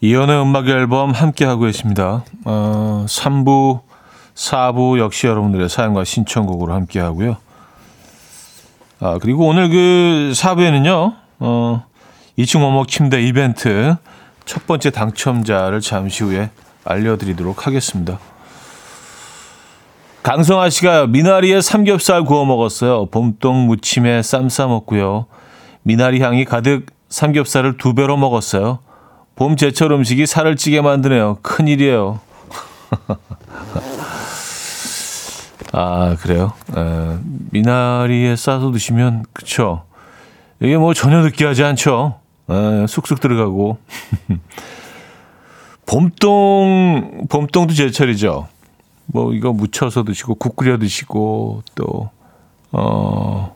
[0.02, 2.24] 이연의 음악 앨범 함께하고 계십니다.
[2.44, 3.82] 어, 3부,
[4.36, 7.38] 4부 역시 여러분들의 사연과 신청곡으로 함께하고요.
[9.00, 11.86] 아, 그리고 오늘 그 4부에는요, 어,
[12.38, 13.98] 2층 원목 침대 이벤트
[14.45, 16.49] 첫 번째 당첨자를 잠시 후에
[16.84, 18.19] 알려드리도록 하겠습니다.
[20.23, 23.08] 강성아 씨가 미나리에 삼겹살 구워 먹었어요.
[23.08, 25.27] 봄동 무침에 쌈 싸 먹고요.
[25.84, 28.79] 미나리 향이 가득 삼겹살을 두 배로 먹었어요.
[29.36, 31.38] 봄 제철 음식이 살을 찌게 만드네요.
[31.41, 32.19] 큰일이에요.
[35.73, 36.53] 아, 그래요?
[36.75, 37.17] 에,
[37.51, 39.84] 미나리에 싸서 드시면, 그쵸.
[40.62, 42.19] 이게 뭐 전혀 느끼하지 않죠.
[42.49, 43.77] 에, 쑥쑥 들어가고.
[45.86, 48.47] 봄동, 봄동도 제철이죠.
[49.08, 52.10] 뭐 이거 무쳐서 드시고, 국 끓여 드시고, 또,
[52.71, 53.55] 어,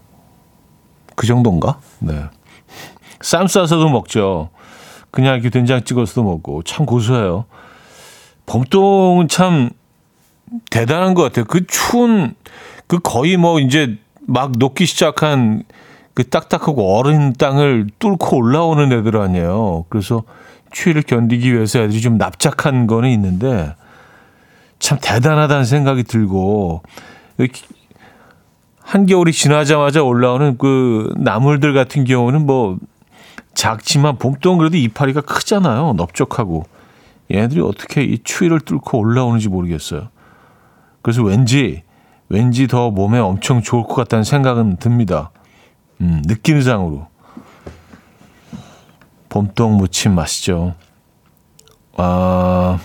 [1.16, 1.80] 그 정도인가?
[2.00, 2.24] 네.
[3.22, 4.50] 쌈 싸서도 먹죠.
[5.12, 7.46] 그냥 이렇게 된장 찍어서도 먹고 참 고소해요.
[8.46, 9.72] 봄동은 참
[10.70, 11.46] 대단한 것 같아요.
[11.46, 12.36] 그 추운
[12.88, 15.64] 그 거의 뭐 이제 막 녹기 시작한
[16.20, 19.86] 그 딱딱하고 얼은 땅을 뚫고 올라오는 애들 아니에요.
[19.88, 20.24] 그래서
[20.70, 23.74] 추위를 견디기 위해서 애들이 좀 납작한 거는 있는데
[24.80, 26.84] 참 대단하다는 생각이 들고
[28.82, 32.78] 한겨울이 지나자마자 올라오는 그 나물들 같은 경우는 뭐
[33.54, 35.94] 작지만 봄동 그래도 이파리가 크잖아요.
[35.94, 36.66] 넓적하고.
[37.32, 40.10] 얘네들이 어떻게 이 추위를 뚫고 올라오는지 모르겠어요.
[41.02, 41.84] 그래서 왠지,
[42.28, 45.32] 왠지 더 몸에 엄청 좋을 것 같다는 생각은 듭니다.
[46.02, 47.08] 음, 느낌상으로.
[49.30, 50.76] 봄동 무침 맛있죠.
[51.98, 52.80] 아,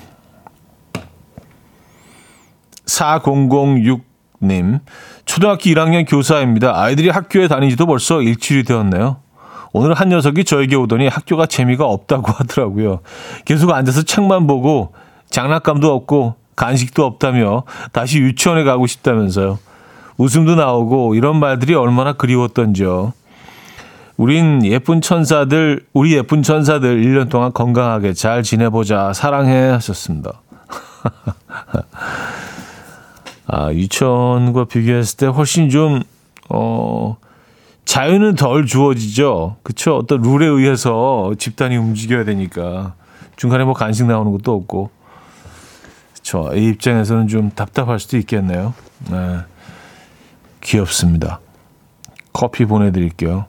[2.87, 4.81] 4006님.
[5.25, 6.79] 초등학교 1학년 교사입니다.
[6.79, 9.19] 아이들이 학교에 다니지도 벌써 일주일이 되었네요.
[9.73, 13.01] 오늘 한 녀석이 저에게 오더니 학교가 재미가 없다고 하더라고요.
[13.45, 14.93] 계속 앉아서 책만 보고
[15.31, 19.59] 장난감도 없고 간식도 없다며 다시 유치원에 가고 싶다면서요.
[20.17, 23.13] 웃음도 나오고 이런 말들이 얼마나 그리웠던지요.
[24.17, 29.13] 우린 예쁜 천사들, 우리 예쁜 천사들 1년 동안 건강하게 잘 지내보자.
[29.13, 30.41] 사랑해 하셨습니다.
[33.47, 36.03] 아, 유치원과 비교했을 때 훨씬 좀,
[36.49, 37.17] 어,
[37.85, 39.57] 자유는 덜 주어지죠.
[39.63, 39.97] 그쵸?
[39.97, 42.95] 어떤 룰에 의해서 집단이 움직여야 되니까.
[43.37, 44.91] 중간에 뭐 간식 나오는 것도 없고.
[46.15, 46.51] 그쵸.
[46.55, 48.75] 이 입장에서는 좀 답답할 수도 있겠네요.
[49.11, 49.41] 네.
[50.65, 51.41] 귀엽습니다.
[52.33, 53.47] 커피 보내드릴게요.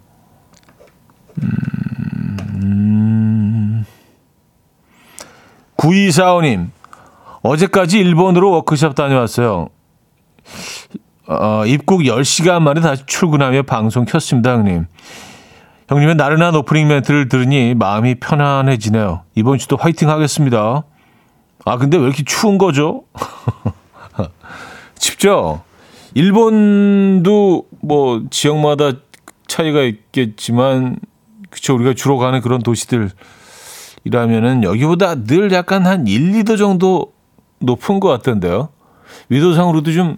[2.54, 3.86] 음,
[5.78, 6.70] 9245님,
[7.42, 9.70] 어제까지 일본으로 워크숍 다녀왔어요.
[11.28, 14.86] 어, 입국 10시간 만에 다시 출근하며 방송 켰습니다, 형님.
[15.88, 19.24] 형님의 나른한 오프닝 멘트를 들으니 마음이 편안해지네요.
[19.36, 20.84] 이번 주도 화이팅 하겠습니다.
[21.66, 23.04] 아, 근데 왜 이렇게 추운 거죠?
[25.00, 25.64] 춥죠?
[26.16, 28.94] 일본도 뭐 지역마다
[29.48, 30.98] 차이가 있겠지만,
[31.50, 37.14] 그쵸, 우리가 주로 가는 그런 도시들이라면은 여기보다 늘 약간 한 1, 2도 정도
[37.60, 38.70] 높은 것 같던데요.
[39.30, 40.16] 위도상으로도 좀,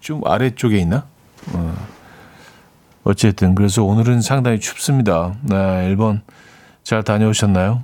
[0.00, 1.06] 좀 아래쪽에 있나?
[1.52, 1.74] 어.
[3.04, 5.34] 어쨌든, 그래서 오늘은 상당히 춥습니다.
[5.42, 6.20] 네, 일본
[6.82, 7.82] 잘 다녀오셨나요?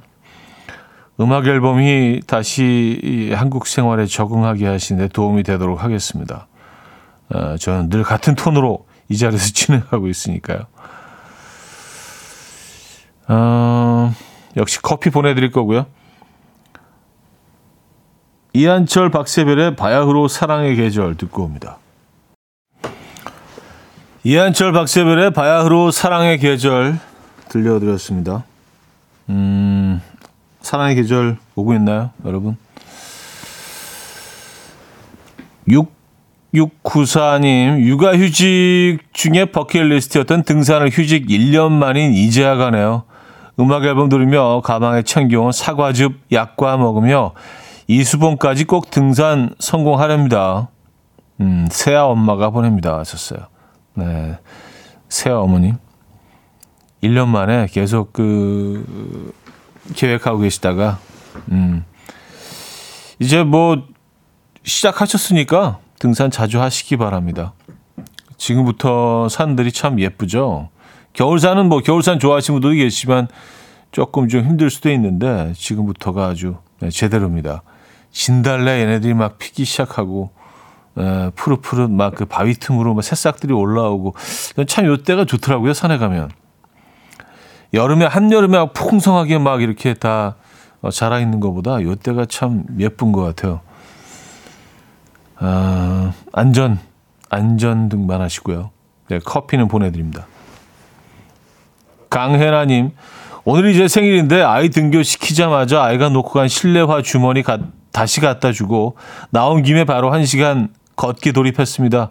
[1.20, 6.48] 음악 앨범이 다시 이 한국 생활에 적응하게 하시는데 도움이 되도록 하겠습니다.
[7.30, 10.66] 어, 저는 늘 같은 톤으로 이 자리에서 진행하고 있으니까요.
[13.28, 14.14] 어,
[14.56, 15.86] 역시 커피 보내드릴 거고요.
[18.52, 21.78] 이한철 박세별의 바야흐로 사랑의 계절 듣고 옵니다.
[24.22, 26.98] 이한철 박세별의 바야흐로 사랑의 계절
[27.48, 28.44] 들려드렸습니다.
[29.28, 30.00] 음,
[30.60, 32.56] 사랑의 계절 오고 있나요, 여러분?
[36.54, 43.02] 6694님, 육아휴직 중에 버킷리스트였던 등산을 휴직 1년 만인 이제야 가네요.
[43.58, 47.32] 음악 앨범 들으며 가방에 챙겨온 사과즙, 약과 먹으며
[47.88, 50.68] 이수봉까지 꼭 등산 성공하렵니다.
[51.40, 52.98] 음, 새아 엄마가 보냅니다.
[52.98, 53.40] 하셨어요.
[53.94, 54.38] 네.
[55.08, 55.76] 새아 어머님.
[57.02, 59.32] 1년 만에 계속 그,
[59.94, 60.98] 계획하고 계시다가,
[61.50, 61.84] 음,
[63.18, 63.82] 이제 뭐,
[64.62, 67.54] 시작하셨으니까 등산 자주 하시기 바랍니다.
[68.36, 70.68] 지금부터 산들이 참 예쁘죠?
[71.14, 73.26] 겨울산은 뭐, 겨울산 좋아하시는 분도 계시지만
[73.90, 77.62] 조금 좀 힘들 수도 있는데, 지금부터가 아주 네, 제대로입니다.
[78.10, 80.32] 진달래 얘네들이 막 피기 시작하고,
[80.98, 84.14] 에, 푸릇푸릇 막 그 바위 틈으로 막 새싹들이 올라오고
[84.68, 86.30] 참 요때가 좋더라고요 산에 가면
[87.72, 90.36] 여름에 한여름에 막 풍성하게 막 이렇게 다
[90.82, 93.62] 어, 자라 있는 것보다 요때가 참 예쁜 것 같아요.
[95.46, 96.78] 아, 안전
[97.28, 98.70] 안전 등반하시고요.
[99.08, 100.26] 네, 커피는 보내드립니다.
[102.08, 102.92] 강혜나님
[103.44, 107.58] 오늘 이 제 생일인데 아이 등교 시키자마자 아이가 놓고 간 실내화 주머니 가,
[107.92, 108.96] 다시 갖다 주고
[109.30, 112.10] 나온 김에 바로 한 시간 걷기 돌입했습니다.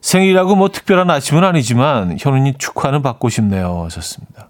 [0.00, 3.84] 생일이라고 뭐 특별한 아침은 아니지만 현우님 축하는 받고 싶네요.
[3.84, 4.48] 하셨습니다.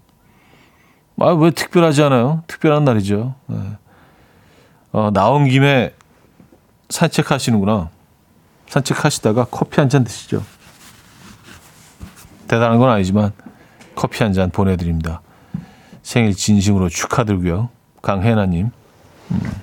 [1.19, 2.43] 아, 왜 특별하지 않아요?
[2.47, 3.35] 특별한 날이죠.
[3.47, 3.57] 네.
[4.93, 5.91] 어, 나온 김에
[6.89, 7.89] 산책하시는구나.
[8.67, 10.43] 산책하시다가 커피 한 잔 드시죠.
[12.47, 13.31] 대단한 건 아니지만
[13.95, 15.21] 커피 한 잔 보내드립니다.
[16.03, 17.69] 생일 진심으로 축하드리고요.
[18.01, 18.71] 강혜나님.
[19.31, 19.61] 음.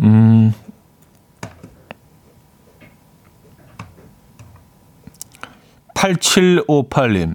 [0.00, 0.54] 음.
[5.94, 7.34] 8758님.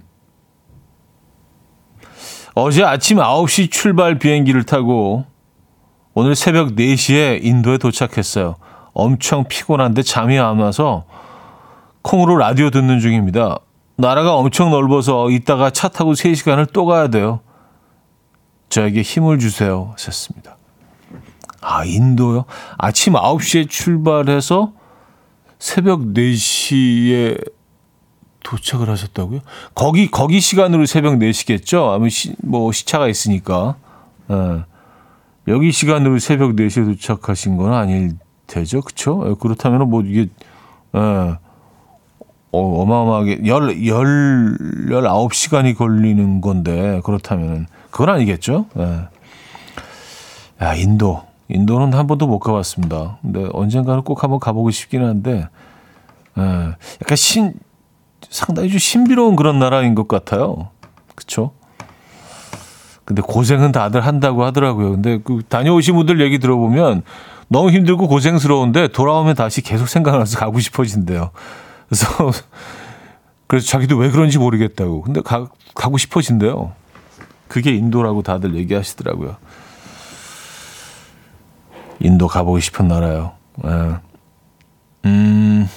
[2.54, 5.24] 어제 아침 9시 출발 비행기를 타고
[6.14, 8.56] 오늘 새벽 4시에 인도에 도착했어요.
[8.92, 11.04] 엄청 피곤한데 잠이 안 와서
[12.02, 13.58] 콩으로 라디오 듣는 중입니다.
[13.96, 17.40] 나라가 엄청 넓어서 이따가 차 타고 3시간을 또 가야 돼요.
[18.70, 19.90] 저에게 힘을 주세요.
[19.92, 20.56] 하셨습니다.
[21.60, 22.46] 아, 인도요?
[22.78, 24.72] 아침 9시에 출발해서
[25.58, 27.50] 새벽 4시에
[28.42, 29.40] 도착을 하셨다고요?
[29.74, 31.92] 거기 거기 시간으로 새벽 4시겠죠?
[31.92, 33.76] 아무 시, 뭐 시차가 있으니까.
[34.30, 34.69] 예.
[35.48, 38.12] 여기 시간으로 새벽 4시에 도착하신 건 아닐
[38.46, 38.82] 테죠.
[38.82, 39.24] 그렇죠?
[39.28, 40.28] 예, 그렇다면 뭐 이게
[40.94, 41.36] 예.
[42.52, 44.56] 어, 어마어마하게 열, 열,
[44.90, 48.66] 열아홉 시간이 걸리는 건데, 그렇다면은, 그건 아니겠죠?
[48.76, 49.08] 예.
[50.60, 51.22] 야, 인도.
[51.48, 53.18] 인도는 한 번도 못 가봤습니다.
[53.22, 55.48] 근데 언젠가는 꼭 한번 가보고 싶긴 한데,
[56.38, 56.42] 예.
[56.42, 57.54] 약간 신,
[58.28, 60.70] 상당히 좀 신비로운 그런 나라인 것 같아요.
[61.14, 61.52] 그쵸?
[63.10, 64.92] 근데 고생은 다들 한다고 하더라고요.
[64.92, 67.02] 근데 그 다녀오신 분들 얘기 들어보면
[67.48, 71.32] 너무 힘들고 고생스러운데 돌아오면 다시 계속 생각나서 가고 싶어진대요.
[71.88, 72.06] 그래서
[73.48, 75.02] 그래서 자기도 왜 그런지 모르겠다고.
[75.02, 76.70] 근데 가, 가고 싶어진대요.
[77.48, 79.34] 그게 인도라고 다들 얘기하시더라고요.
[81.98, 83.32] 인도 가보고 싶은 나라요.
[83.64, 83.96] 예.
[85.06, 85.68] 음.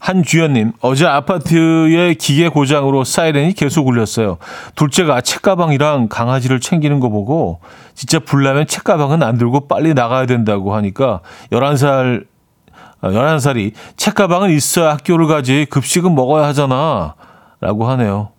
[0.00, 4.38] 한주연님, 어제 아파트의 기계 고장으로 사이렌이 계속 울렸어요.
[4.74, 7.60] 둘째가 책가방이랑 강아지를 챙기는 거 보고
[7.94, 11.20] 진짜 불나면 책가방은 안 들고 빨리 나가야 된다고 하니까
[11.52, 12.24] 11살,
[13.02, 17.14] 11살이 책가방은 있어야 학교를 가지 급식은 먹어야 하잖아.
[17.60, 18.30] 라고 하네요.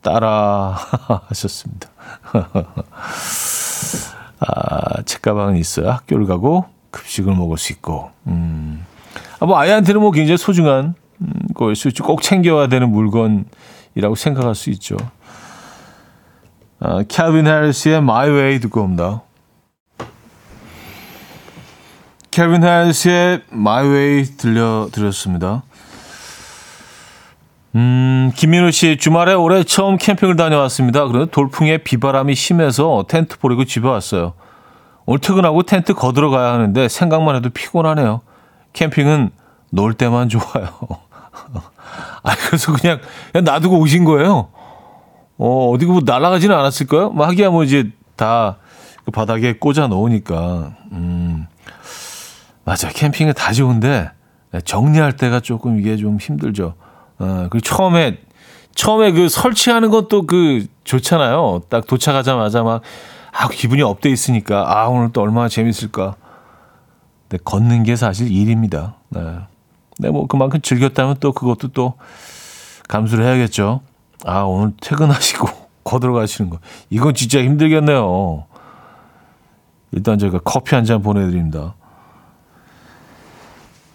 [0.00, 0.78] 따라
[1.28, 1.90] 하셨습니다.
[4.40, 8.10] 아, 책가방은 있어야 학교를 가고 급식을 먹을 수 있고.
[8.26, 8.86] 음.
[9.38, 12.04] 아, 뭐 아이한테는 뭐 굉장히 소중한 음, 거일 수 있죠.
[12.04, 14.96] 꼭 챙겨야 되는 물건이라고 생각할 수 있죠.
[16.80, 19.22] 아, 캘빈 해리스의 My Way 듣고 옵니다.
[22.30, 25.62] 캘빈 해리스의 My Way 들려드렸습니다.
[27.74, 31.06] 음, 김민우 씨, 주말에 올해 처음 캠핑을 다녀왔습니다.
[31.06, 34.32] 그런데 돌풍에 비바람이 심해서 텐트 버리고 집에 왔어요.
[35.04, 38.22] 오늘 퇴근하고 텐트 걷으러 가야 하는데 생각만 해도 피곤하네요.
[38.76, 39.30] 캠핑은
[39.70, 40.68] 놀 때만 좋아요.
[42.22, 43.00] 아, 그래서 그냥,
[43.32, 44.48] 그냥 놔두고 오신 거예요.
[45.38, 47.10] 어, 어디 뭐 날아가지는 않았을까요?
[47.10, 48.56] 뭐 하기야 뭐 이제 다
[49.06, 50.72] 그 바닥에 꽂아 놓으니까.
[50.90, 51.46] 음,
[52.64, 52.88] 맞아.
[52.88, 54.10] 캠핑은 다 좋은데
[54.64, 56.74] 정리할 때가 조금 이게 좀 힘들죠.
[57.20, 58.18] 어, 그 처음에,
[58.74, 61.62] 처음에 그 설치하는 것도 그 좋잖아요.
[61.68, 62.82] 딱 도착하자마자 막,
[63.32, 66.16] 아, 기분이 업돼 있으니까, 아, 오늘 또 얼마나 재밌을까.
[67.36, 68.96] 근데 걷는 게 사실 일입니다.
[69.10, 69.20] 네.
[69.98, 71.94] 네, 뭐 그만큼 즐겼다면 또 그것도 또
[72.88, 73.80] 감수를 해야겠죠.
[74.24, 75.48] 아, 오늘 퇴근하시고
[75.84, 76.58] 거들어 가시는 거.
[76.90, 78.44] 이건 진짜 힘들겠네요.
[79.92, 81.74] 일단 제가 커피 한 잔 보내드립니다.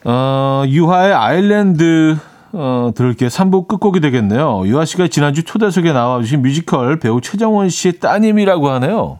[0.03, 2.17] 어, 유하의 아일랜드
[2.53, 4.65] 어, 들을게 3부 끝곡이 되겠네요.
[4.65, 9.19] 유하 씨가 지난주 초대석에 나와주신 뮤지컬 배우 최정원 씨의 따님이라고 하네요.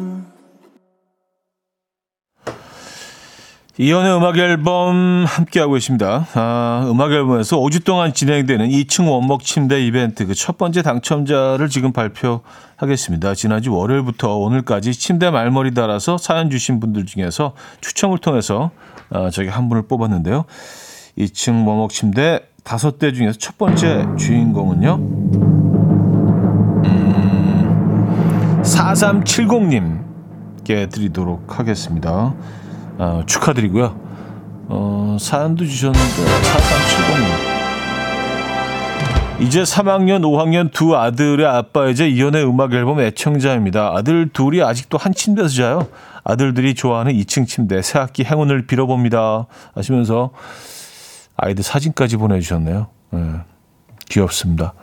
[3.81, 6.27] 이연의 음악 앨범 함께하고 계십니다.
[6.35, 11.91] 아, 음악 앨범에서 5주 동안 진행되는 2층 원목 침대 이벤트 그 첫 번째 당첨자를 지금
[11.91, 13.33] 발표하겠습니다.
[13.33, 18.69] 지난주 월요일부터 오늘까지 침대 말머리 달아서 사연 주신 분들 중에서 추첨을 통해서
[19.09, 20.45] 아, 저기 한 분을 뽑았는데요.
[21.17, 24.95] 2층 원목 침대 다섯 대 중에서 첫 번째 주인공은요.
[26.85, 32.35] 음, 4370님께 드리도록 하겠습니다.
[33.03, 33.99] 아, 축하드리고요.
[34.67, 37.51] 어, 사연도 주셨는데 4370님.
[39.41, 43.93] 이제 3학년, 5학년 두 아들의 아빠이자 이연의 음악 앨범 애청자입니다.
[43.95, 45.87] 아들 둘이 아직도 한 침대에서 자요.
[46.23, 49.47] 아들들이 좋아하는 2층 침대 새 학기 행운을 빌어봅니다.
[49.73, 50.29] 하시면서
[51.37, 52.85] 아이들 사진까지 보내주셨네요.
[53.13, 53.19] 네,
[54.09, 54.75] 귀엽습니다.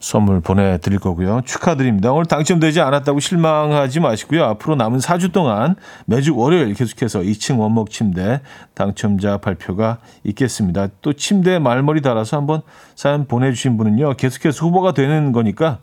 [0.00, 1.42] 선물 보내드릴 거고요.
[1.44, 2.12] 축하드립니다.
[2.12, 4.44] 오늘 당첨되지 않았다고 실망하지 마시고요.
[4.44, 5.76] 앞으로 남은 4주 동안
[6.06, 8.40] 매주 월요일 계속해서 2층 원목 침대
[8.74, 10.88] 당첨자 발표가 있겠습니다.
[11.02, 12.62] 또 침대 말머리 달아서 한번
[12.94, 14.14] 사연 보내주신 분은요.
[14.14, 15.78] 계속해서 후보가 되는 거니까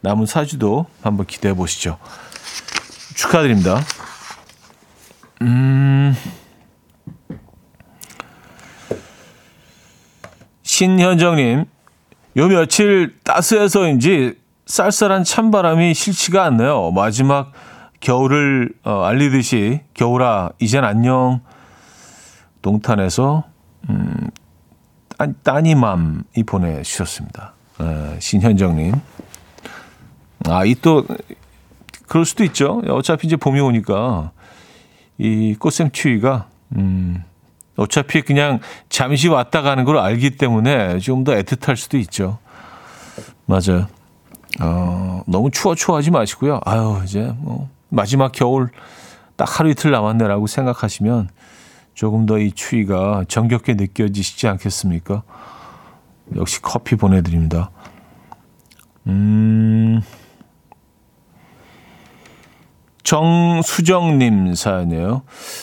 [0.00, 1.98] 남은 4주도 한번 기대해 보시죠.
[3.14, 3.80] 축하드립니다.
[5.42, 6.14] 음...
[10.62, 11.64] 신현정님,
[12.36, 14.34] 요 며칠 따스해서인지
[14.66, 16.90] 쌀쌀한 찬바람이 싫지가 않네요.
[16.90, 17.52] 마지막
[18.00, 21.40] 겨울을 어, 알리듯이 겨울아 이젠 안녕
[22.62, 23.44] 동탄에서
[23.88, 24.28] 음,
[25.16, 27.54] 따, 따니맘이 보내주셨습니다.
[27.80, 28.94] 에, 신현정님.
[30.48, 31.06] 아, 이 또
[32.06, 32.82] 그럴 수도 있죠.
[32.88, 34.32] 어차피 이제 봄이 오니까
[35.18, 37.24] 이 꽃샘 추위가 음,
[37.76, 42.38] 어차피 그냥 잠시 왔다 가는 걸 알기 때문에 좀 더 애틋할 수도 있죠.
[43.46, 43.86] 맞아요.
[44.60, 46.60] 어, 너무 추워 추워하지 마시고요.
[46.64, 48.70] 아유, 이제 뭐 마지막 겨울
[49.36, 51.28] 딱 하루 이틀 남았네라고 생각하시면
[51.94, 55.22] 조금 더 이 추위가 정겹게 느껴지시지 않겠습니까?
[56.36, 57.70] 역시 커피 보내드립니다.
[59.06, 60.00] 음,
[63.02, 65.22] 정수정님 사연이에요.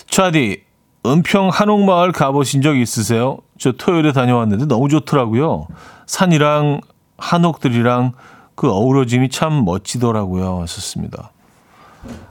[0.10, 0.64] 차디,
[1.06, 3.38] 은평 한옥마을 가보신 적 있으세요?
[3.60, 5.68] 저 토요일에 다녀왔는데 너무 좋더라고요.
[6.06, 6.82] 산이랑
[7.18, 8.14] 한옥들이랑
[8.56, 10.62] 그 어우러짐이 참 멋지더라고요.
[10.62, 11.32] 하셨습니다.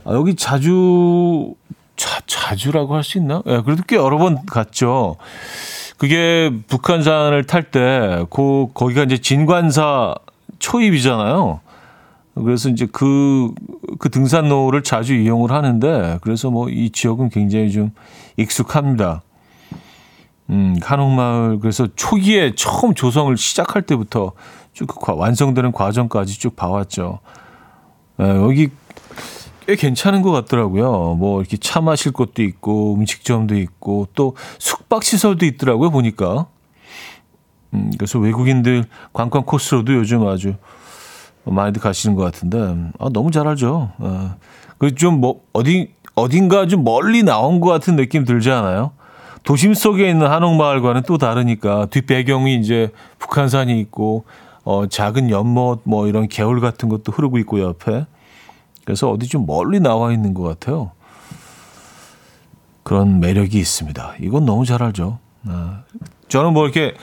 [0.05, 1.55] 아, 여기 자주,
[1.97, 3.43] 자, 자주라고 할 수 있나?
[3.47, 5.17] 예, 네, 그래도 꽤 여러 번 갔죠.
[5.99, 10.15] 그게 북한산을 탈 때, 그, 거기가 이제 진관사
[10.59, 11.61] 초입이잖아요.
[12.35, 13.53] 그래서 이제 그,
[13.99, 17.91] 그 등산로를 자주 이용을 하는데, 그래서 뭐 이 지역은 굉장히 좀
[18.37, 19.23] 익숙합니다.
[20.51, 24.33] 음, 한옥마을, 그래서 초기에 처음 조성을 시작할 때부터
[24.73, 27.21] 쭉 그 완성되는 과정까지 쭉 봐왔죠.
[28.19, 28.71] 에, 여기
[29.67, 31.15] 꽤 괜찮은 것 같더라고요.
[31.15, 36.47] 뭐 이렇게 차 마실 곳도 있고, 음식점도 있고, 또 숙박시설도 있더라고요, 보니까.
[37.75, 40.55] 음, 그래서 외국인들 관광 코스로도 요즘 아주
[41.45, 43.91] 많이들 가시는 것 같은데 아, 너무 잘 알죠.
[43.99, 44.37] 아,
[44.79, 48.93] 그좀뭐 어디 어딘가 좀 멀리 나온 것 같은 느낌 들지 않아요?
[49.45, 54.25] 도심 속에 있는 한옥마을과는 또 다르니까 뒷 배경이 이제 북한산이 있고
[54.65, 58.07] 어, 작은 연못 뭐 이런 개울 같은 것도 흐르고 있고 옆에
[58.85, 60.93] 그래서 어디 좀 멀리 나와 있는 것 같아요.
[62.83, 64.15] 그런 매력이 있습니다.
[64.21, 65.19] 이건 너무 잘 알죠.
[65.47, 65.83] 아,
[66.29, 66.95] 저는 뭐 이렇게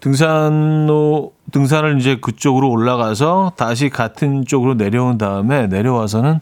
[0.00, 6.40] 등산로 등산을 이제 그쪽으로 올라가서 다시 같은 쪽으로 내려온 다음에 내려와서는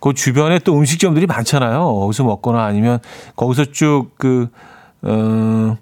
[0.00, 1.80] 그 주변에 또 음식점들이 많잖아요.
[1.82, 3.00] 거기서 먹거나 아니면
[3.36, 4.50] 거기서 쭉그
[5.02, 5.76] 어,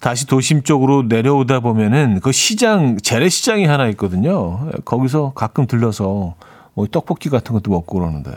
[0.00, 4.68] 다시 도심 쪽으로 내려오다 보면은 그 시장 재래시장이 하나 있거든요.
[4.84, 6.34] 거기서 가끔 들러서
[6.74, 8.30] 뭐 떡볶이 같은 것도 먹고 그러는데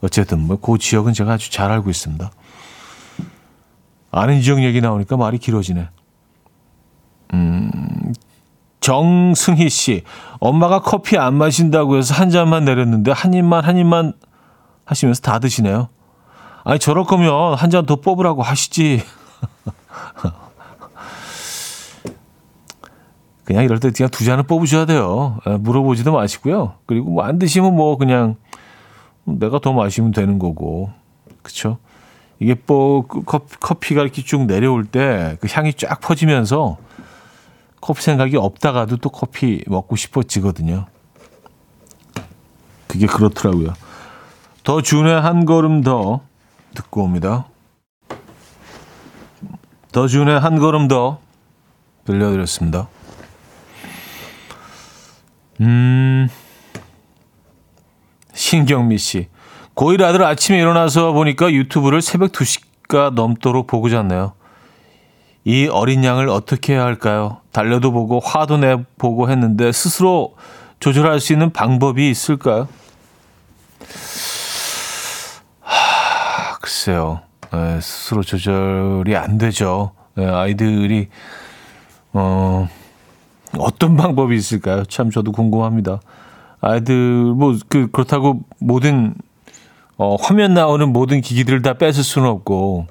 [0.00, 2.30] 어쨌든 뭐 그 지역은 제가 아주 잘 알고 있습니다.
[4.10, 5.88] 아는 지역 얘기 나오니까 말이 길어지네.
[8.80, 10.02] 정승희 씨,
[10.38, 14.12] 엄마가 커피 안 마신다고 해서 한 잔만 내렸는데 한 입만 한 입만
[14.84, 15.88] 하시면서 다 드시네요.
[16.64, 19.02] 아니 저럴 거면 한 잔 더 뽑으라고 하시지.
[23.44, 25.38] 그냥 이럴 때 그냥 두 잔을 뽑으셔야 돼요.
[25.46, 26.74] 에, 물어보지도 마시고요.
[26.86, 28.36] 그리고 뭐 안 드시면 뭐 그냥
[29.24, 30.90] 내가 더 마시면 되는 거고.
[31.42, 31.78] 그쵸?
[32.40, 36.76] 이게 뭐그 커피, 커피 가 이렇게 쭉 내려올 때 그 향이 쫙 퍼지면서
[37.80, 40.86] 커피 생각이 없다가도 또 커피 먹고 싶어지거든요.
[42.86, 43.74] 그게 그렇더라고요.
[44.64, 46.20] 더 준의 한 걸음 더
[46.74, 47.46] 듣고 옵니다.
[49.92, 51.20] 더 준의 한 걸음 더
[52.04, 52.88] 들려드렸습니다.
[55.60, 56.28] 음,
[58.34, 59.28] 신경미 씨.
[59.74, 64.32] 고1 아들 아침에 일어나서 보니까 유튜브를 새벽 2시가 넘도록 보고 잤네요.
[65.46, 67.38] 이 어린 양을 어떻게 해야 할까요?
[67.52, 70.34] 달려도 보고 화도 내보고 했는데 스스로
[70.80, 72.66] 조절할 수 있는 방법이 있을까요?
[75.60, 77.20] 하, 글쎄요.
[77.54, 79.92] 에, 스스로 조절이 안 되죠.
[80.18, 81.10] 에, 아이들이
[82.12, 82.68] 어,
[83.56, 84.84] 어떤 방법이 있을까요?
[84.84, 86.00] 참 저도 궁금합니다.
[86.60, 89.14] 아이들 뭐 그 그렇다고 모든
[89.96, 92.88] 어, 화면 나오는 모든 기기들을 다 뺏을 수는 없고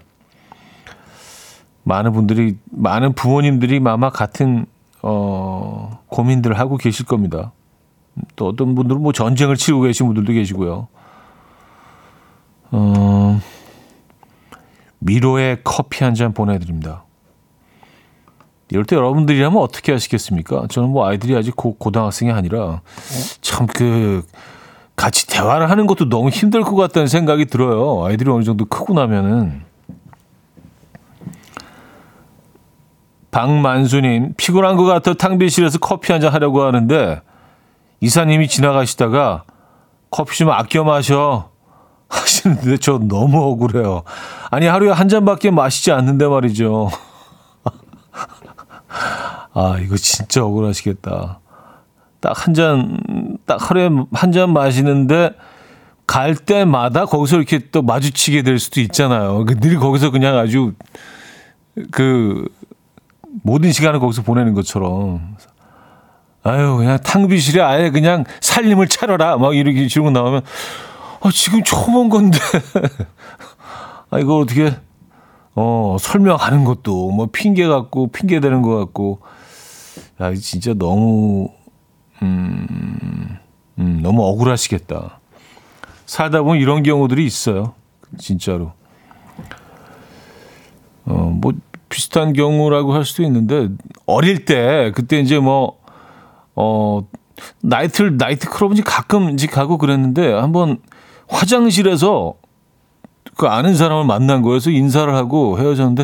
[1.86, 4.66] 많은 분들이 많은 부모님들이 아마 같은
[5.02, 7.52] 어, 고민들을 하고 계실 겁니다.
[8.36, 10.88] 또 어떤 분들은 뭐 전쟁을 치르고 계신 분들도 계시고요.
[12.72, 13.40] 어,
[15.00, 17.04] 미로의 커피 한 잔 보내드립니다.
[18.72, 20.66] 이럴 때 여러분들이라면 어떻게 하시겠습니까?
[20.70, 22.82] 저는 뭐 아이들이 아직 고, 고등학생이 아니라
[23.42, 24.24] 참 그
[24.96, 28.04] 같이 대화를 하는 것도 너무 힘들 것 같다는 생각이 들어요.
[28.06, 29.62] 아이들이 어느 정도 크고 나면은.
[33.36, 37.22] 박만수님, 피곤한 것 같아 탕비실에서 커피 한 잔 하려고 하는데
[38.00, 39.44] 이사님이 지나가시다가
[40.10, 41.50] 커피 좀 아껴 마셔
[42.08, 44.04] 하시는데 저 너무 억울해요.
[44.52, 46.90] 아니, 하루에 한 잔밖에 마시지 않는데 말이죠.
[49.54, 51.40] 아, 이거 진짜 억울하시겠다.
[52.22, 52.98] 딱 한 잔,
[53.46, 55.32] 딱 하루에 한 잔 마시는데
[56.08, 59.44] 갈 때마다 거기서 이렇게 또 마주치게 될 수도 있잖아요.
[59.44, 60.72] 그늘 거기서 그냥 아주
[61.92, 62.48] 그
[63.44, 65.36] 모든 시간을 거기서 보내는 것처럼.
[66.44, 69.38] 아유, 그냥 탕비실에 아예 그냥 살림을 차려라.
[69.38, 70.42] 막 이렇게 지르고 나오면,
[71.22, 72.38] 아, 지금 처음 온 건데.
[74.12, 74.76] 아, 이거 어떻게,
[75.56, 79.20] 어, 설명하는 것도 뭐 핑계 같고, 핑계 대는 것 같고.
[80.22, 81.50] 야, 진짜 너무,
[82.22, 83.38] 음,
[83.80, 85.20] 음, 너무 억울하시겠다.
[86.06, 87.74] 살다 보면 이런 경우들이 있어요.
[88.20, 88.74] 진짜로.
[91.06, 91.54] 어, 뭐,
[91.96, 93.70] 비슷한 경우라고 할 수도 있는데,
[94.06, 95.80] 어릴 때, 그때 이제 뭐,
[96.54, 97.08] 어,
[97.62, 100.80] 나이트, 나이트 클럽인지 가끔씩 가고 그랬는데, 한번
[101.30, 102.34] 화장실에서
[103.38, 106.04] 그 아는 사람을 만난 거여서 인사를 하고 헤어졌는데,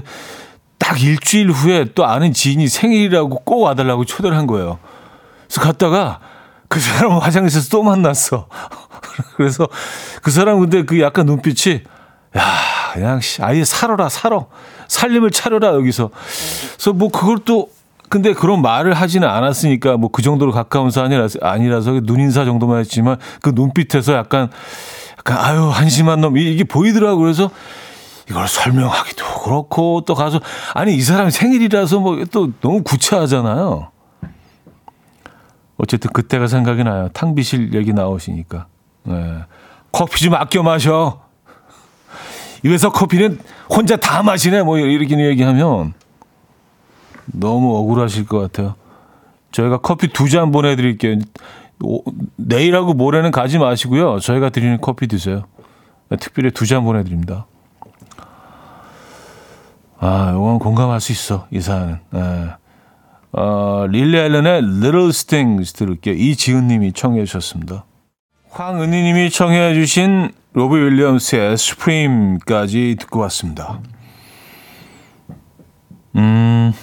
[0.78, 4.80] 딱 일주일 후에 또 아는 지인이 생일이라고 꼭 와달라고 초대를 한 거예요.
[5.46, 6.22] 그래서 갔다가
[6.70, 8.48] 그 사람 화장실에서 또 만났어.
[9.36, 9.68] 그래서
[10.24, 11.82] 그 사람 근데 그 약간 눈빛이
[12.38, 14.46] 야 그냥 아예 살아라 살아
[14.88, 16.10] 살림을 차려라 여기서.
[16.76, 17.70] 그래서 뭐 그걸 또
[18.10, 23.52] 근데 그런 말을 하지는 않았으니까 뭐 그 정도로 가까운 사람이 아니라서 눈인사 정도만 했지만 그
[23.56, 24.50] 눈빛에서 약간
[25.18, 27.50] 약간 아유 한심한 놈 이게 보이더라고 그래서
[28.30, 30.40] 이걸 설명하기도 그렇고 또 가서
[30.74, 33.90] 아니 이 사람 생일이라서 뭐 또 너무 구차하잖아요.
[35.78, 37.10] 어쨌든 그때가 생각이 나요.
[37.14, 38.68] 탕비실 얘기 나오시니까.
[39.04, 39.40] 네.
[39.92, 41.21] 커피 좀 아껴 마셔.
[42.64, 43.40] 이 회사 커피는
[43.70, 44.64] 혼자 다 마시네.
[44.64, 45.94] 뭐 이렇게 얘기하면
[47.26, 48.76] 너무 억울하실 것 같아요.
[49.52, 51.18] 저희가 커피 두 잔 보내드릴게요.
[51.84, 52.04] 오,
[52.38, 54.20] 내일하고 모레는 가지 마시고요.
[54.20, 55.44] 저희가 드리는 커피 드세요.
[56.20, 57.48] 특별히 두 잔 보내드립니다.
[60.00, 62.00] 아, 이건 공감할 수 있어, 이 사연은.
[62.12, 62.50] 네.
[63.34, 66.16] 어, 릴리 앨런의 Little Things 들을게요.
[66.16, 67.86] 이지은 님이 청해 주셨습니다.
[68.50, 73.80] 황은희 님이 청해 주신 로비 윌리엄스의 Supreme까지 듣고 왔습니다.
[76.16, 76.74] 음,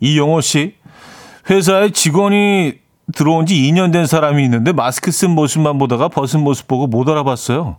[0.00, 0.74] 이영호 씨.
[1.48, 2.74] 회사에 직원이
[3.14, 7.78] 들어온 지 2년 된 사람이 있는데 마스크 쓴 모습만 보다가 벗은 모습 보고 못 알아봤어요.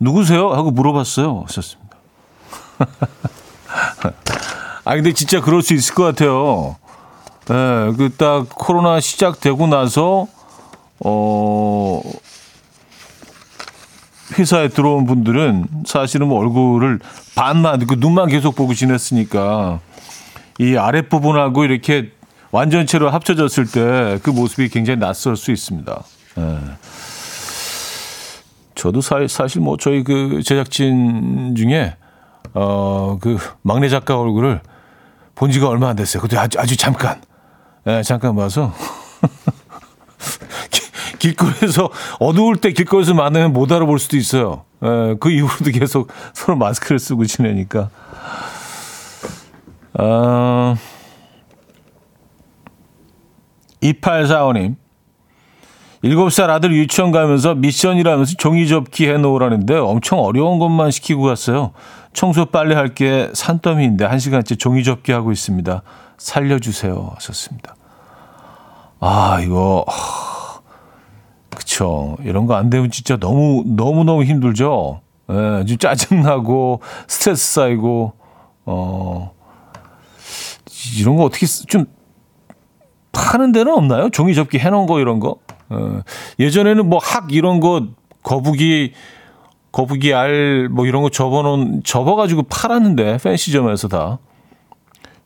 [0.00, 0.50] 누구세요?
[0.50, 1.44] 하고 물어봤어요.
[1.46, 1.96] 하셨습니다.
[4.84, 6.76] 아, 근데 진짜 그럴 수 있을 것 같아요.
[7.50, 10.26] 예, 네, 그딱 코로나 시작되고 나서,
[11.04, 12.00] 어,
[14.38, 17.00] 회사에 들어온 분들은 사실은 뭐 얼굴을
[17.34, 19.80] 반만, 그 눈만 계속 보고 지냈으니까
[20.58, 22.10] 이 아랫부분하고 이렇게
[22.50, 26.02] 완전체로 합쳐졌을 때 그 모습이 굉장히 낯설 수 있습니다.
[26.38, 26.58] 예.
[28.74, 31.96] 저도 사, 사실 뭐 저희 그 제작진 중에
[32.54, 34.60] 어 그 막내 작가 얼굴을
[35.34, 36.22] 본 지가 얼마 안 됐어요.
[36.22, 37.20] 그때 아주 아주 잠깐,
[37.86, 39.26] 예, 잠깐 봐서 기-
[41.34, 44.64] 길거리에서 어두울 때 길거리에서 만나면 못 알아볼 수도 있어요.
[44.84, 47.90] 예, 그 이후로도 계속 서로 마스크를 쓰고 지내니까.
[49.94, 50.76] 아,
[53.82, 54.76] 2845님.
[56.04, 61.72] 7살 아들 유치원 가면서 미션이라면서 종이 접기 해놓으라는데 엄청 어려운 것만 시키고 갔어요.
[62.12, 65.82] 청소 빨리 할게 산더미인데 한 시간째 종이 접기 하고 있습니다.
[66.18, 67.12] 살려주세요.
[67.14, 67.74] 하셨습니다.
[69.00, 70.35] 아, 이거, 하,
[71.80, 72.16] 그쵸.
[72.24, 75.02] 이런 거 안 되면 진짜 너무, 너무너무 힘들죠.
[75.30, 78.12] 예, 좀 짜증나고, 스트레스 쌓이고,
[78.64, 79.32] 어,
[80.98, 81.84] 이런 거 어떻게, 쓰- 좀,
[83.12, 84.08] 파는 데는 없나요?
[84.10, 85.36] 종이 접기 해놓은 거 이런 거?
[85.68, 86.00] 어,
[86.38, 87.88] 예전에는 뭐 학 이런 거
[88.22, 88.92] 거북이
[89.72, 94.18] 거북이 알 뭐 이런 거 접어놓은 접어가지고 팔았는데 팬시점에서 다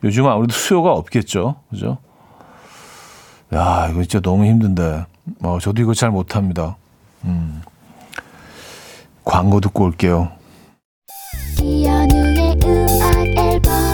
[0.02, 1.98] 요즘 은 아무래도 수요가 없겠죠, 그죠?
[3.52, 5.04] 야 이거 진짜 너무 힘든데,
[5.42, 6.76] 어 저도 이거 잘 못합니다.
[7.24, 7.62] 음.
[9.24, 10.30] 광고 듣고 올게요.
[11.62, 13.90] 이현우의 음악 앨범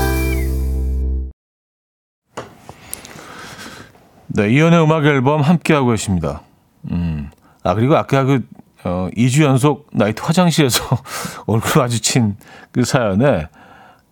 [4.28, 6.43] 네, 이연의 음악 앨범 함께하고 계십니다.
[6.91, 7.30] 음.
[7.62, 8.47] 아, 그리고 아까 그,
[8.84, 10.84] 어, 2주 연속 나이트 화장실에서
[11.47, 12.37] 얼굴 마주친
[12.70, 13.49] 그 사연에,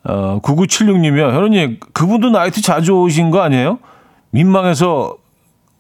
[0.02, 1.30] 어, 9976님이요.
[1.30, 3.78] 현우님, 그분도 나이트 자주 오신 거 아니에요?
[4.30, 5.16] 민망해서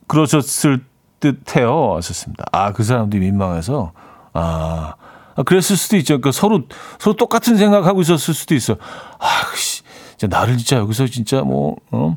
[0.06, 0.84] 그러셨을
[1.24, 1.94] 듯 해요.
[1.96, 2.44] 하셨습니다.
[2.52, 3.92] 아, 그 사람들이 민망해서?
[4.34, 4.94] 아,
[5.36, 6.20] 아, 그랬을 수도 있죠.
[6.20, 6.64] 그 서로,
[6.98, 8.74] 서로 똑같은 생각하고 있었을 수도 있어.
[9.18, 9.82] 아, 씨,
[10.18, 12.16] 진짜 나를 진짜 여기서 진짜 뭐, 어?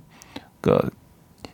[0.59, 0.89] 그니까,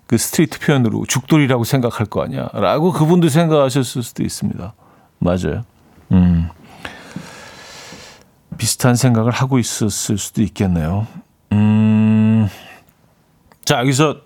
[0.08, 2.50] 그 스트리트 표현으로 죽돌이라고 생각할 거 아니야.
[2.54, 4.74] 라고 그분도 생각하셨을 수도 있습니다.
[5.20, 5.64] 맞아요.
[6.12, 6.50] 음.
[8.58, 11.08] 비슷한 생각을 하고 있었을 수도 있겠네요.
[11.52, 12.48] 음.
[13.64, 14.18] 자, 여기서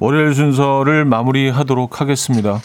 [0.00, 2.60] 월요일 순서를 마무리하도록 하겠습니다.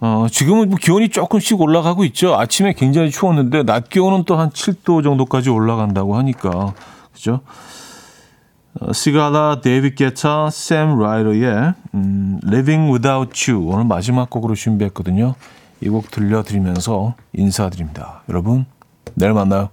[0.00, 2.34] 어, 지금은 뭐 기온이 조금씩 올라가고 있죠.
[2.34, 6.74] 아침에 굉장히 추웠는데 낮 기온은 또 한 7도 정도까지 올라간다고 하니까.
[7.12, 7.40] 그죠?
[8.80, 15.34] 어, 시가라, 데이빗 게타, 샘 라이더의 음, Living Without You 오늘 마지막 곡으로 준비했거든요.
[15.82, 18.22] 이 곡 들려드리면서 인사드립니다.
[18.28, 18.66] 여러분,
[19.14, 19.68] 내일 만나요.